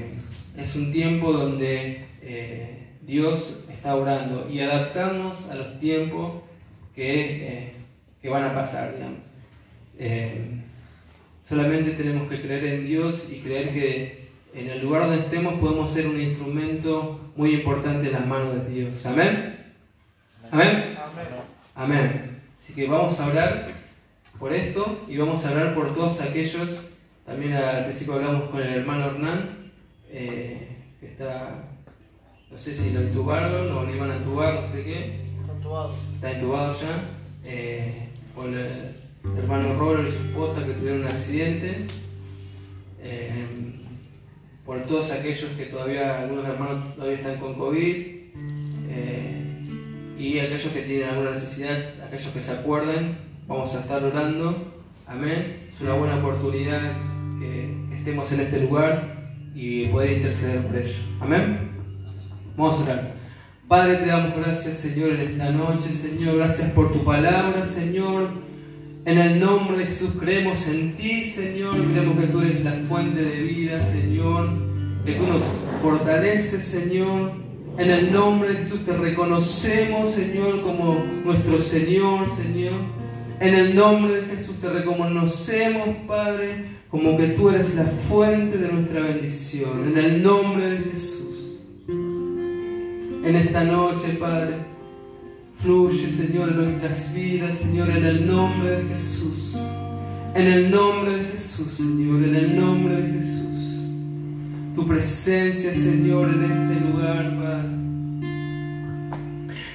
es 0.57 0.75
un 0.75 0.91
tiempo 0.91 1.31
donde 1.33 2.05
Dios 3.01 3.59
está 3.71 3.95
orando 3.95 4.47
y 4.49 4.61
adaptamos 4.61 5.49
a 5.49 5.55
los 5.55 5.79
tiempos 5.79 6.43
que, 6.95 7.78
que 8.21 8.29
van 8.29 8.43
a 8.43 8.53
pasar, 8.53 8.93
digamos. 8.95 9.19
solamente 11.47 11.91
tenemos 11.91 12.29
que 12.29 12.41
creer 12.41 12.65
en 12.65 12.85
Dios 12.85 13.27
y 13.31 13.39
creer 13.39 13.73
que 13.73 14.29
en 14.53 14.69
el 14.69 14.81
lugar 14.81 15.03
donde 15.03 15.19
estemos 15.19 15.59
podemos 15.59 15.91
ser 15.91 16.07
un 16.07 16.19
instrumento 16.19 17.31
muy 17.35 17.55
importante 17.55 18.07
en 18.07 18.13
las 18.13 18.25
manos 18.25 18.63
de 18.63 18.69
Dios. 18.69 19.05
Amén. 19.05 19.73
Amén. 20.51 20.97
Amén. 21.75 22.41
Así 22.61 22.73
que 22.73 22.87
vamos 22.87 23.19
a 23.19 23.25
hablar 23.25 23.71
por 24.39 24.53
esto 24.53 25.05
y 25.07 25.17
vamos 25.17 25.45
a 25.45 25.49
hablar 25.49 25.75
por 25.75 25.93
todos 25.93 26.21
aquellos. 26.21 26.91
También 27.25 27.53
al 27.53 27.85
principio 27.85 28.15
hablamos 28.15 28.49
con 28.49 28.61
el 28.61 28.73
hermano 28.73 29.05
Hernán, 29.05 29.71
eh, 30.09 30.77
que 30.99 31.07
está, 31.07 31.69
no 32.49 32.57
sé 32.57 32.75
si 32.75 32.91
lo 32.91 33.03
intubaron 33.03 33.71
o 33.71 33.83
lo 33.83 33.95
iban 33.95 34.11
a 34.11 34.17
intubar, 34.17 34.55
no 34.55 34.71
sé 34.71 34.83
qué. 34.83 35.21
Está 36.15 36.33
intubado 36.33 36.73
ya. 36.79 37.18
Eh, 37.45 38.09
con 38.35 38.53
el 38.53 38.95
hermano 39.37 39.75
Rolo 39.77 40.07
y 40.07 40.11
su 40.11 40.23
esposa 40.23 40.65
que 40.65 40.73
tuvieron 40.73 41.01
un 41.01 41.07
accidente. 41.07 41.87
Eh, 43.01 43.45
por 44.65 44.85
todos 44.85 45.11
aquellos 45.11 45.51
que 45.57 45.65
todavía, 45.65 46.19
algunos 46.19 46.45
hermanos 46.45 46.95
todavía 46.95 47.17
están 47.17 47.37
con 47.37 47.55
COVID, 47.55 47.95
eh, 48.89 49.39
y 50.17 50.39
aquellos 50.39 50.71
que 50.71 50.81
tienen 50.81 51.09
alguna 51.09 51.31
necesidad, 51.31 51.77
aquellos 52.05 52.27
que 52.27 52.41
se 52.41 52.51
acuerden, 52.51 53.17
vamos 53.47 53.75
a 53.75 53.79
estar 53.79 54.03
orando. 54.03 54.73
Amén. 55.07 55.69
Es 55.73 55.81
una 55.81 55.95
buena 55.95 56.17
oportunidad 56.17 56.93
que 57.39 57.95
estemos 57.95 58.31
en 58.33 58.41
este 58.41 58.61
lugar 58.61 59.33
y 59.55 59.87
poder 59.87 60.11
interceder 60.13 60.61
por 60.67 60.77
ellos. 60.77 61.01
Amén. 61.19 61.71
Vamos 62.55 62.79
a 62.79 62.83
orar. 62.83 63.08
Padre, 63.69 63.97
te 63.97 64.07
damos 64.07 64.35
gracias, 64.35 64.77
Señor, 64.77 65.11
en 65.11 65.21
esta 65.21 65.51
noche, 65.51 65.93
Señor. 65.93 66.37
Gracias 66.37 66.71
por 66.71 66.91
tu 66.91 67.03
palabra, 67.03 67.67
Señor. 67.67 68.29
En 69.05 69.19
el 69.19 69.39
nombre 69.39 69.77
de 69.77 69.85
Jesús 69.85 70.15
creemos 70.19 70.67
en 70.69 70.97
ti, 70.97 71.23
Señor. 71.23 71.75
Creemos 71.75 72.19
que 72.19 72.27
tú 72.31 72.41
eres 72.41 72.63
la 72.63 72.71
fuente 72.71 73.21
de 73.21 73.43
vida, 73.43 73.79
Señor. 73.85 74.49
Que 75.05 75.13
tú 75.13 75.27
nos 75.27 75.43
fortaleces, 75.83 76.63
Señor. 76.63 77.33
En 77.77 77.91
el 77.91 78.11
nombre 78.11 78.49
de 78.49 78.55
Jesús 78.55 78.83
te 78.87 78.97
reconocemos, 78.97 80.15
Señor, 80.15 80.63
como 80.63 81.05
nuestro 81.23 81.59
Señor, 81.59 82.25
Señor. 82.35 82.73
En 83.39 83.53
el 83.53 83.75
nombre 83.75 84.15
de 84.15 84.35
Jesús 84.35 84.55
te 84.59 84.69
reconocemos, 84.69 85.89
Padre, 86.07 86.79
como 86.89 87.15
que 87.17 87.27
tú 87.27 87.51
eres 87.51 87.75
la 87.75 87.83
fuente 87.83 88.57
de 88.57 88.73
nuestra 88.73 89.01
bendición. 89.01 89.89
En 89.89 89.97
el 89.99 90.23
nombre 90.23 90.71
de 90.71 90.91
Jesús. 90.91 91.38
En 93.23 93.35
esta 93.35 93.63
noche, 93.63 94.13
Padre. 94.19 94.55
Fluye, 95.61 96.09
Señor, 96.09 96.49
en 96.49 96.57
nuestras 96.57 97.13
vidas, 97.13 97.57
Señor, 97.57 97.89
en 97.89 98.05
el 98.05 98.25
nombre 98.25 98.77
de 98.77 98.83
Jesús. 98.93 99.57
En 100.33 100.47
el 100.47 100.71
nombre 100.71 101.17
de 101.17 101.25
Jesús, 101.33 101.73
Señor, 101.73 102.23
en 102.23 102.35
el 102.35 102.57
nombre 102.57 102.95
de 102.95 103.19
Jesús. 103.19 103.49
Tu 104.73 104.87
presencia, 104.87 105.73
Señor, 105.73 106.29
en 106.29 106.43
este 106.45 106.79
lugar, 106.79 107.37
Padre. 107.37 107.79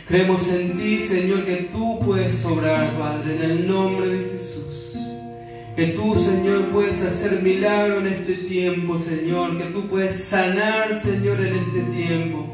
Creemos 0.09 0.53
en 0.55 0.79
ti, 0.79 0.99
Señor, 1.01 1.45
que 1.45 1.69
tú 1.71 2.01
puedes 2.03 2.43
obrar, 2.47 2.97
Padre, 2.99 3.37
en 3.37 3.43
el 3.51 3.69
nombre 3.69 4.09
de 4.09 4.31
Jesús. 4.31 4.97
Que 5.77 5.89
tú, 5.89 6.15
Señor, 6.15 6.69
puedes 6.69 7.05
hacer 7.05 7.43
milagro 7.43 7.99
en 7.99 8.07
este 8.07 8.35
tiempo, 8.35 8.99
Señor. 8.99 9.59
Que 9.59 9.65
tú 9.65 9.87
puedes 9.89 10.23
sanar, 10.23 10.99
Señor, 10.99 11.45
en 11.45 11.55
este 11.57 11.81
tiempo. 11.95 12.54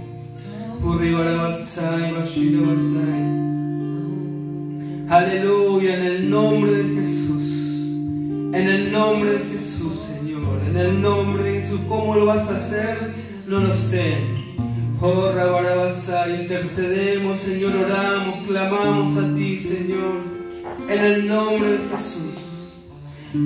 Aleluya, 5.11 5.99
en 5.99 6.05
el 6.05 6.31
nombre 6.31 6.73
de 6.73 6.95
Jesús. 6.95 7.47
En 8.53 8.55
el 8.55 8.91
nombre 8.91 9.33
de 9.33 9.39
Jesús, 9.41 9.93
Señor. 10.07 10.61
En 10.69 10.77
el 10.77 11.03
nombre 11.03 11.43
de 11.43 11.61
Jesús. 11.61 11.81
¿Cómo 11.87 12.15
lo 12.15 12.27
vas 12.27 12.51
a 12.51 12.57
hacer? 12.57 13.15
No 13.47 13.61
lo 13.61 13.75
sé. 13.75 14.15
Oh, 15.03 15.33
intercedemos, 16.41 17.41
Señor, 17.41 17.77
oramos, 17.77 18.47
clamamos 18.47 19.17
a 19.19 19.35
ti, 19.35 19.59
Señor. 19.59 20.23
En 20.89 21.05
el 21.05 21.29
nombre 21.29 21.73
de 21.73 21.79
Jesús. 21.91 22.33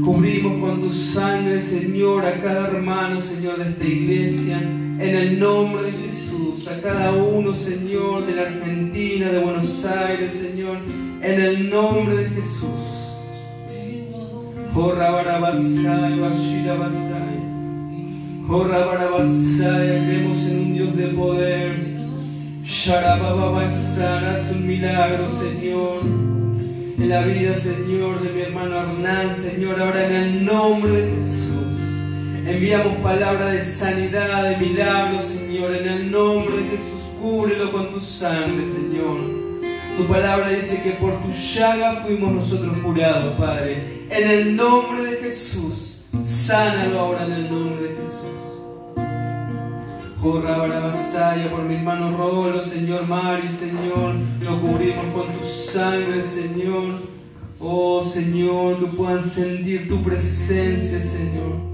Cubrimos 0.05 0.61
con 0.61 0.81
tu 0.81 0.93
sangre, 0.93 1.61
Señor, 1.61 2.25
a 2.27 2.41
cada 2.43 2.69
hermano, 2.69 3.21
Señor, 3.21 3.59
de 3.59 3.71
esta 3.71 3.85
iglesia. 3.85 4.61
En 4.99 5.17
el 5.17 5.39
nombre 5.39 5.83
de 5.85 5.93
Jesús, 5.93 6.69
a 6.69 6.81
cada 6.81 7.13
uno, 7.13 7.55
Señor, 7.55 8.27
de 8.27 8.37
la 8.37 8.43
Argentina, 8.43 9.31
de 9.31 9.39
Buenos 9.39 9.85
Aires, 9.85 10.33
Señor. 10.35 10.79
En 11.23 11.41
el 11.41 11.71
nombre 11.71 12.17
de 12.17 12.31
Jesús. 12.31 12.71
Jorra 14.73 15.11
barabasai, 15.11 16.19
bashira 16.19 16.75
basai. 16.75 17.39
Jorra 18.47 18.87
barabasai, 18.87 20.05
creemos 20.05 20.39
en 20.47 20.59
un 20.59 20.75
Dios 20.75 20.97
de 20.97 21.07
poder. 21.09 21.95
Sharabababasai, 22.65 24.25
haz 24.27 24.51
un 24.53 24.67
milagro, 24.67 25.29
Señor 25.41 26.35
en 26.97 27.09
la 27.09 27.23
vida, 27.23 27.55
Señor, 27.57 28.23
de 28.23 28.33
mi 28.33 28.41
hermano 28.43 28.77
Hernán, 28.77 29.35
Señor, 29.35 29.81
ahora 29.81 30.07
en 30.07 30.15
el 30.15 30.45
nombre 30.45 30.93
de 30.93 31.17
Jesús. 31.17 31.74
Enviamos 32.47 32.99
palabra 32.99 33.47
de 33.53 33.63
sanidad, 33.63 34.51
de 34.51 34.57
milagro, 34.59 35.23
Señor, 35.23 35.75
en 35.75 35.89
el 35.89 36.11
nombre 36.11 36.59
de 36.59 36.65
Jesús. 36.73 37.01
Cúbrelo 37.19 37.73
con 37.73 37.95
tu 37.95 38.01
sangre, 38.01 38.67
Señor. 38.67 39.19
Tu 39.97 40.05
palabra 40.05 40.51
dice 40.51 40.83
que 40.83 40.91
por 40.91 41.23
tu 41.23 41.31
llaga 41.31 42.03
fuimos 42.05 42.33
nosotros 42.33 42.77
curados, 42.85 43.39
Padre. 43.39 44.07
En 44.11 44.31
el 44.31 44.57
nombre 44.57 45.05
de 45.05 45.17
Jesús, 45.23 46.05
sánalo 46.23 47.01
ahora 47.01 47.25
en 47.25 47.33
el 47.33 47.51
nombre 47.51 47.83
de 47.83 47.97
Jesús. 47.97 48.15
Corra 50.21 50.59
Barabasaya 50.59 51.51
por 51.51 51.63
mi 51.63 51.77
hermano 51.77 52.15
Rolo, 52.15 52.63
Señor 52.63 53.07
Mari, 53.07 53.49
Señor, 53.53 54.17
lo 54.43 54.61
cubrimos 54.61 55.07
con 55.15 55.33
tu 55.33 55.47
sangre, 55.47 56.23
Señor. 56.23 57.15
Oh 57.59 58.05
Señor, 58.05 58.81
que 58.81 58.87
puedan 58.95 59.25
sentir 59.25 59.89
tu 59.89 60.03
presencia, 60.03 61.01
Señor. 61.01 61.74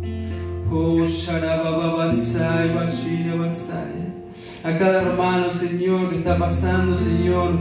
A 4.63 4.79
cada 4.79 5.03
hermano, 5.03 5.53
Señor, 5.53 6.11
que 6.11 6.17
está 6.17 6.39
pasando, 6.39 6.97
Señor, 6.97 7.59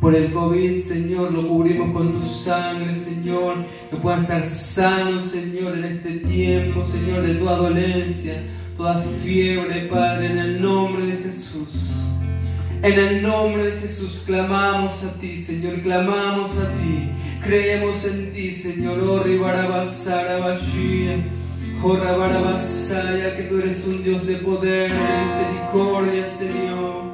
por 0.00 0.14
el 0.14 0.32
COVID, 0.32 0.80
Señor, 0.82 1.32
lo 1.32 1.48
cubrimos 1.48 1.92
con 1.92 2.12
tu 2.12 2.24
sangre, 2.24 2.94
Señor, 2.94 3.56
que 3.90 3.96
puedan 3.96 4.22
estar 4.22 4.44
sanos, 4.44 5.24
Señor, 5.24 5.76
en 5.76 5.84
este 5.84 6.12
tiempo, 6.20 6.86
Señor, 6.86 7.22
de 7.22 7.34
tu 7.34 7.44
dolencia 7.44 8.42
toda 8.78 9.02
fiebre, 9.24 9.88
Padre, 9.90 10.30
en 10.30 10.38
el 10.38 10.62
nombre 10.62 11.04
de 11.04 11.16
Jesús. 11.24 11.68
En 12.80 12.92
el 12.92 13.22
nombre 13.22 13.72
de 13.72 13.80
Jesús 13.80 14.22
clamamos 14.24 15.04
a 15.04 15.20
ti, 15.20 15.36
Señor, 15.36 15.82
clamamos 15.82 16.60
a 16.60 16.70
ti. 16.74 17.10
Creemos 17.44 18.06
en 18.06 18.32
ti, 18.32 18.52
Señor. 18.52 19.00
Oh, 19.00 19.24
Oh, 21.80 21.94
rabarabasaya, 21.94 23.36
que 23.36 23.44
tú 23.44 23.58
eres 23.58 23.86
un 23.86 24.02
Dios 24.02 24.26
de 24.26 24.36
poder, 24.36 24.90
de 24.90 24.98
misericordia, 24.98 26.28
Señor. 26.28 27.04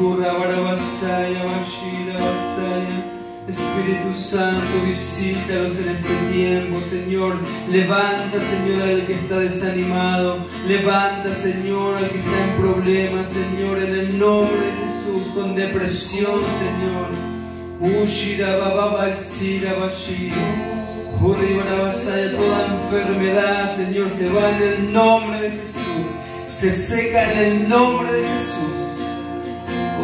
Oh, 0.00 0.16
rabarabasaya, 0.16 1.42
bashira, 1.42 2.14
basaya. 2.14 3.14
Espíritu 3.48 4.14
Santo, 4.14 4.86
visítalos 4.86 5.78
en 5.80 5.88
este 5.88 6.14
tiempo, 6.32 6.80
Señor. 6.88 7.40
Levanta, 7.68 8.40
Señor, 8.40 8.82
al 8.82 9.06
que 9.06 9.14
está 9.14 9.40
desanimado. 9.40 10.46
Levanta, 10.68 11.34
Señor, 11.34 11.96
al 11.96 12.10
que 12.10 12.20
está 12.20 12.44
en 12.44 12.56
problemas, 12.60 13.28
Señor, 13.28 13.82
en 13.82 13.92
el 13.92 14.18
nombre 14.18 14.56
de 14.56 14.86
Jesús, 14.86 15.34
con 15.34 15.56
depresión, 15.56 16.40
Señor. 16.62 18.02
Ushira 18.04 18.56
bababa 18.56 19.12
sira 19.14 19.74
bashira. 19.74 20.83
Toda 21.24 22.66
enfermedad, 22.66 23.74
Señor, 23.74 24.10
se 24.10 24.28
va 24.28 24.50
en 24.50 24.62
el 24.62 24.92
nombre 24.92 25.40
de 25.40 25.50
Jesús. 25.52 26.04
Se 26.48 26.70
seca 26.70 27.32
en 27.32 27.38
el 27.38 27.68
nombre 27.68 28.12
de 28.12 28.28
Jesús. 28.28 28.74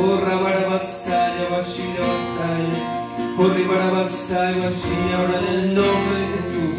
Oh, 0.00 0.16
rabarabasaya, 0.16 1.48
bashira, 1.50 2.00
basaya. 2.00 2.96
Ahora 5.14 5.38
en 5.40 5.46
el 5.46 5.74
nombre 5.74 6.18
de 6.20 6.26
Jesús, 6.36 6.78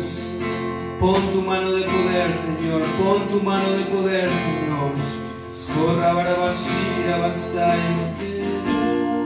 pon 1.00 1.22
tu 1.34 1.42
mano 1.42 1.72
de 1.74 1.84
poder, 1.84 2.36
Señor, 2.38 2.82
pon 2.98 3.28
tu 3.28 3.42
mano 3.46 3.72
de 3.74 3.84
poder, 3.86 4.30
Señor. 4.30 4.92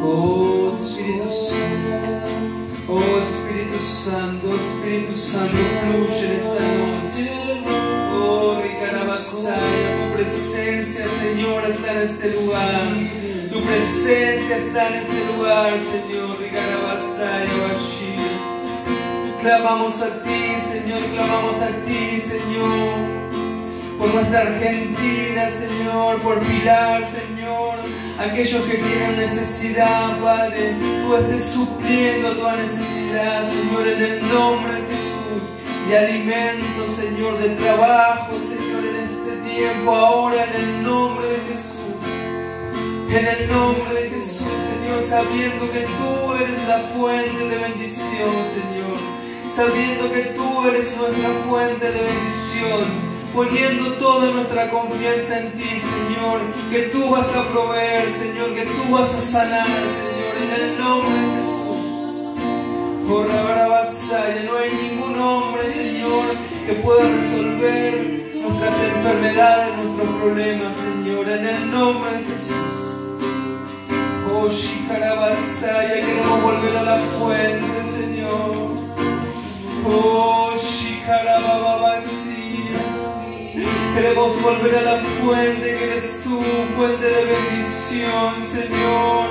Oh 0.03 0.55
Espíritu 0.73 1.29
Santo, 1.29 2.54
oh 2.87 3.21
Espíritu 3.21 3.79
Santo, 3.83 4.55
Espíritu 4.55 5.15
Santo, 5.17 5.57
fluye 5.81 6.37
esta 6.37 6.63
noche. 6.81 7.31
Oh 8.13 8.61
Ricarabasaya, 8.61 10.07
tu 10.07 10.15
presencia, 10.15 11.07
Señor, 11.07 11.65
está 11.65 11.93
en 11.93 12.01
este 12.01 12.29
lugar. 12.29 12.87
Tu 13.51 13.61
presencia 13.61 14.57
está 14.57 14.89
en 14.89 14.95
este 14.95 15.25
lugar, 15.33 15.79
Señor. 15.79 16.15
Clamamos 19.45 20.01
a 20.01 20.23
ti, 20.23 20.59
Señor, 20.59 21.03
clamamos 21.13 21.61
a 21.61 21.67
ti, 21.85 22.19
Señor. 22.19 22.97
Por 23.99 24.11
nuestra 24.11 24.41
Argentina, 24.41 25.49
Señor, 25.51 26.19
por 26.21 26.39
Pilar, 26.39 27.05
Señor. 27.05 27.34
Aquellos 28.17 28.63
que 28.63 28.77
tienen 28.77 29.17
necesidad, 29.17 30.17
Padre, 30.21 30.73
tú 31.03 31.15
estés 31.15 31.43
supliendo 31.43 32.31
toda 32.31 32.55
necesidad, 32.55 33.43
Señor, 33.49 33.87
en 33.89 34.01
el 34.01 34.29
nombre 34.29 34.73
de 34.73 34.81
Jesús. 34.87 35.51
De 35.89 35.97
alimento, 35.97 36.87
Señor, 36.87 37.37
de 37.39 37.49
trabajo, 37.49 38.39
Señor, 38.39 38.85
en 38.85 38.95
este 38.95 39.31
tiempo, 39.49 39.93
ahora, 39.93 40.45
en 40.45 40.63
el 40.63 40.83
nombre 40.83 41.27
de 41.27 41.39
Jesús. 41.51 41.75
En 43.09 43.27
el 43.27 43.51
nombre 43.51 43.93
de 43.93 44.09
Jesús, 44.09 44.47
Señor, 44.69 45.01
sabiendo 45.01 45.69
que 45.73 45.81
tú 45.81 46.33
eres 46.35 46.67
la 46.69 46.79
fuente 46.95 47.49
de 47.49 47.57
bendición, 47.57 48.31
Señor. 48.53 48.97
Sabiendo 49.49 50.11
que 50.13 50.21
tú 50.37 50.67
eres 50.69 50.95
nuestra 50.95 51.29
fuente 51.49 51.85
de 51.91 52.01
bendición. 52.01 53.14
Poniendo 53.35 53.91
toda 53.95 54.31
nuestra 54.31 54.69
confianza 54.69 55.41
en 55.41 55.51
ti, 55.51 55.81
Señor. 55.81 56.39
Que 56.71 56.83
tú 56.83 57.09
vas 57.09 57.35
a 57.35 57.43
proveer, 57.49 58.13
Señor. 58.13 58.55
Que 58.55 58.63
tú 58.65 58.91
vas 58.91 59.13
a 59.13 59.21
sanar, 59.21 59.67
Señor. 59.67 60.35
En 60.41 60.51
el 60.61 60.77
nombre 60.79 61.11
de 61.19 61.27
Jesús. 61.41 61.65
Por 63.09 63.27
vasalla, 63.85 64.41
no 64.45 64.57
hay 64.57 64.71
ningún 64.71 65.19
hombre, 65.19 65.71
Señor, 65.71 66.25
que 66.65 66.73
pueda 66.73 67.03
resolver 67.07 68.31
nuestras 68.33 68.83
enfermedades, 68.83 69.77
nuestros 69.77 70.09
problemas, 70.21 70.75
Señor. 70.75 71.29
En 71.29 71.47
el 71.47 71.71
nombre 71.71 72.11
de 72.11 72.23
Jesús. 72.23 72.55
Oh, 74.33 74.47
Shikarabasaya, 74.49 75.93
queremos 75.93 76.41
volver 76.41 76.77
a 76.77 76.83
la 76.83 76.97
fuente, 76.97 77.83
Señor. 77.83 78.55
Oh, 79.87 80.55
Shikarababasía. 80.57 82.34
Queremos 83.95 84.41
volver 84.41 84.75
a 84.75 84.81
la 84.81 84.97
fuente 84.97 85.77
que 85.77 85.83
eres 85.85 86.21
tú, 86.21 86.43
fuente 86.75 87.05
de 87.05 87.25
bendición, 87.25 88.45
Señor. 88.45 89.27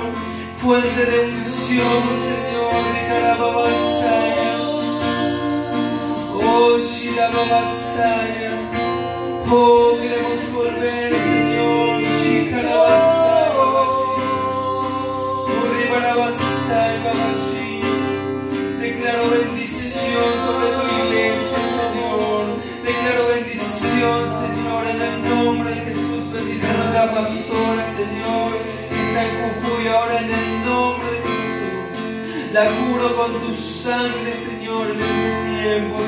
Fuente 0.57 1.05
de 1.05 1.19
unción, 1.19 2.03
Señor. 2.17 2.73
Shikarababasaya. 2.95 4.57
Oh, 6.33 6.79
Shirababasaya. 6.79 8.53
Oh, 9.51 9.97
queremos 10.01 10.51
volver, 10.51 11.11
Señor. 11.11 12.01
Shikarabasaya. 12.23 13.25
Declaro 18.79 19.29
bendición 19.29 20.31
sobre 20.45 20.67
tu 20.69 20.83
iglesia, 21.07 21.59
nombre 25.29 25.69
de 25.71 25.81
Jesús. 25.81 26.31
Bendice 26.33 26.69
a 26.69 26.77
nuestra 26.77 27.11
pastora, 27.13 27.83
Señor, 27.95 28.51
que 28.89 29.03
está 29.03 29.23
en 29.23 29.33
Jujuy 29.41 29.87
ahora 29.87 30.19
en 30.19 30.31
el 30.33 30.65
nombre 30.65 31.11
de 31.11 31.17
Jesús. 31.17 32.53
La 32.53 32.65
curo 32.65 33.15
con 33.17 33.41
tu 33.41 33.53
sangre, 33.53 34.33
Señor, 34.33 34.91
en 34.91 35.01
este 35.01 35.61
tiempo. 35.61 36.05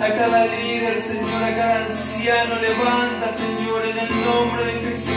A 0.00 0.06
cada 0.12 0.46
líder, 0.46 1.00
Señor, 1.00 1.42
a 1.42 1.56
cada 1.56 1.86
anciano, 1.86 2.54
levanta, 2.60 3.32
Señor, 3.32 3.84
en 3.84 3.98
el 3.98 4.24
nombre 4.24 4.64
de 4.64 4.72
Jesús. 4.88 5.14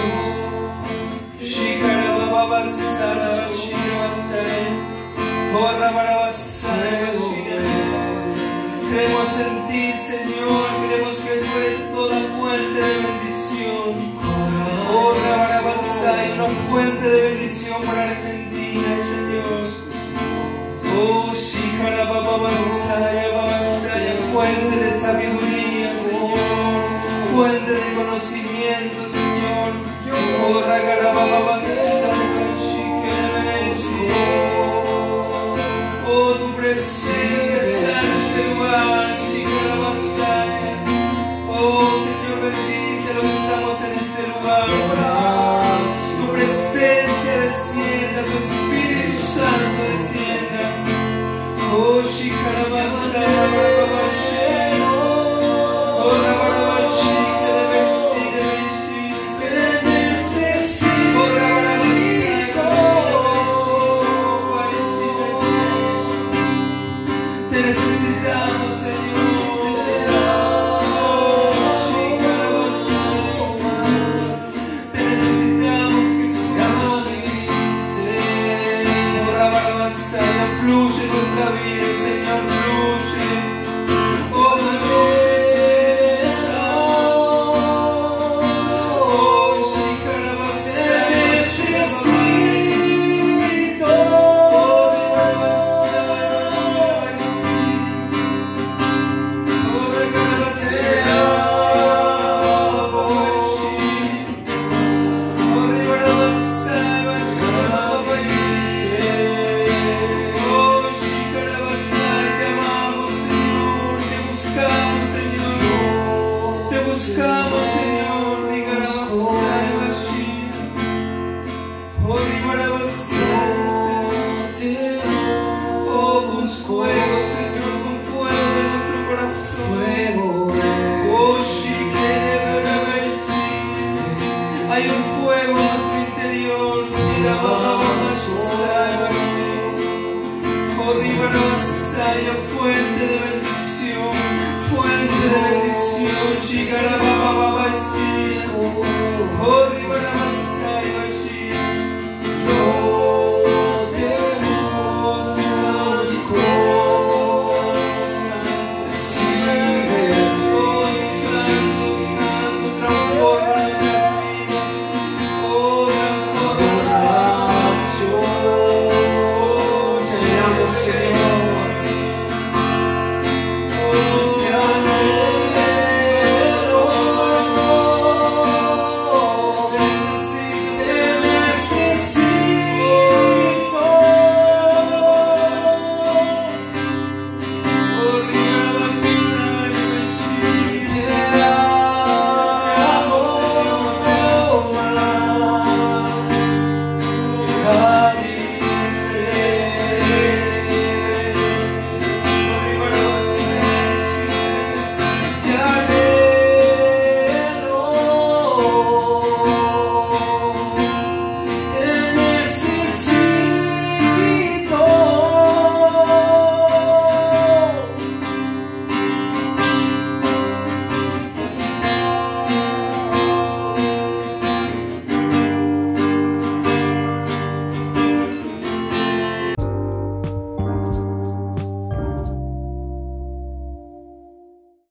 Creemos 8.90 9.40
en 9.40 9.61
ti, 9.72 9.94
Señor, 9.98 10.68
creemos 10.86 11.18
que 11.24 11.34
tú 11.40 11.52
eres 11.58 11.80
toda 11.94 12.20
fuente 12.38 12.80
de 12.82 12.98
bendición. 13.08 13.90
Oh, 14.94 15.14
Rabarabasai, 15.24 16.34
una 16.34 16.48
fuente 16.70 17.10
de 17.10 17.22
bendición 17.30 17.82
para 17.84 18.12
Argentina, 18.12 18.92
Señor. 19.12 19.62
Oh, 21.00 21.32
Shikarababasaya, 21.34 23.28
Babasaya, 23.34 24.14
fuente 24.34 24.76
de 24.76 24.92
sabiduría, 24.92 25.90
Señor, 26.06 26.86
fuente 27.34 27.72
de 27.72 27.94
conocimiento, 27.96 29.02
Señor. 29.10 29.72
Oh, 30.44 30.62
Oh, 36.14 36.34
tu 36.34 36.56
presencia 36.56 37.56
está 37.56 38.02
en 38.02 38.12
este 38.12 38.54
lugar, 38.54 39.11
Tu 44.64 46.32
presencia 46.34 47.40
descienda, 47.42 48.22
tu 48.24 48.38
Espíritu 48.38 49.18
Santo 49.18 49.82
descienda. 49.92 50.64
Oh, 51.74 52.04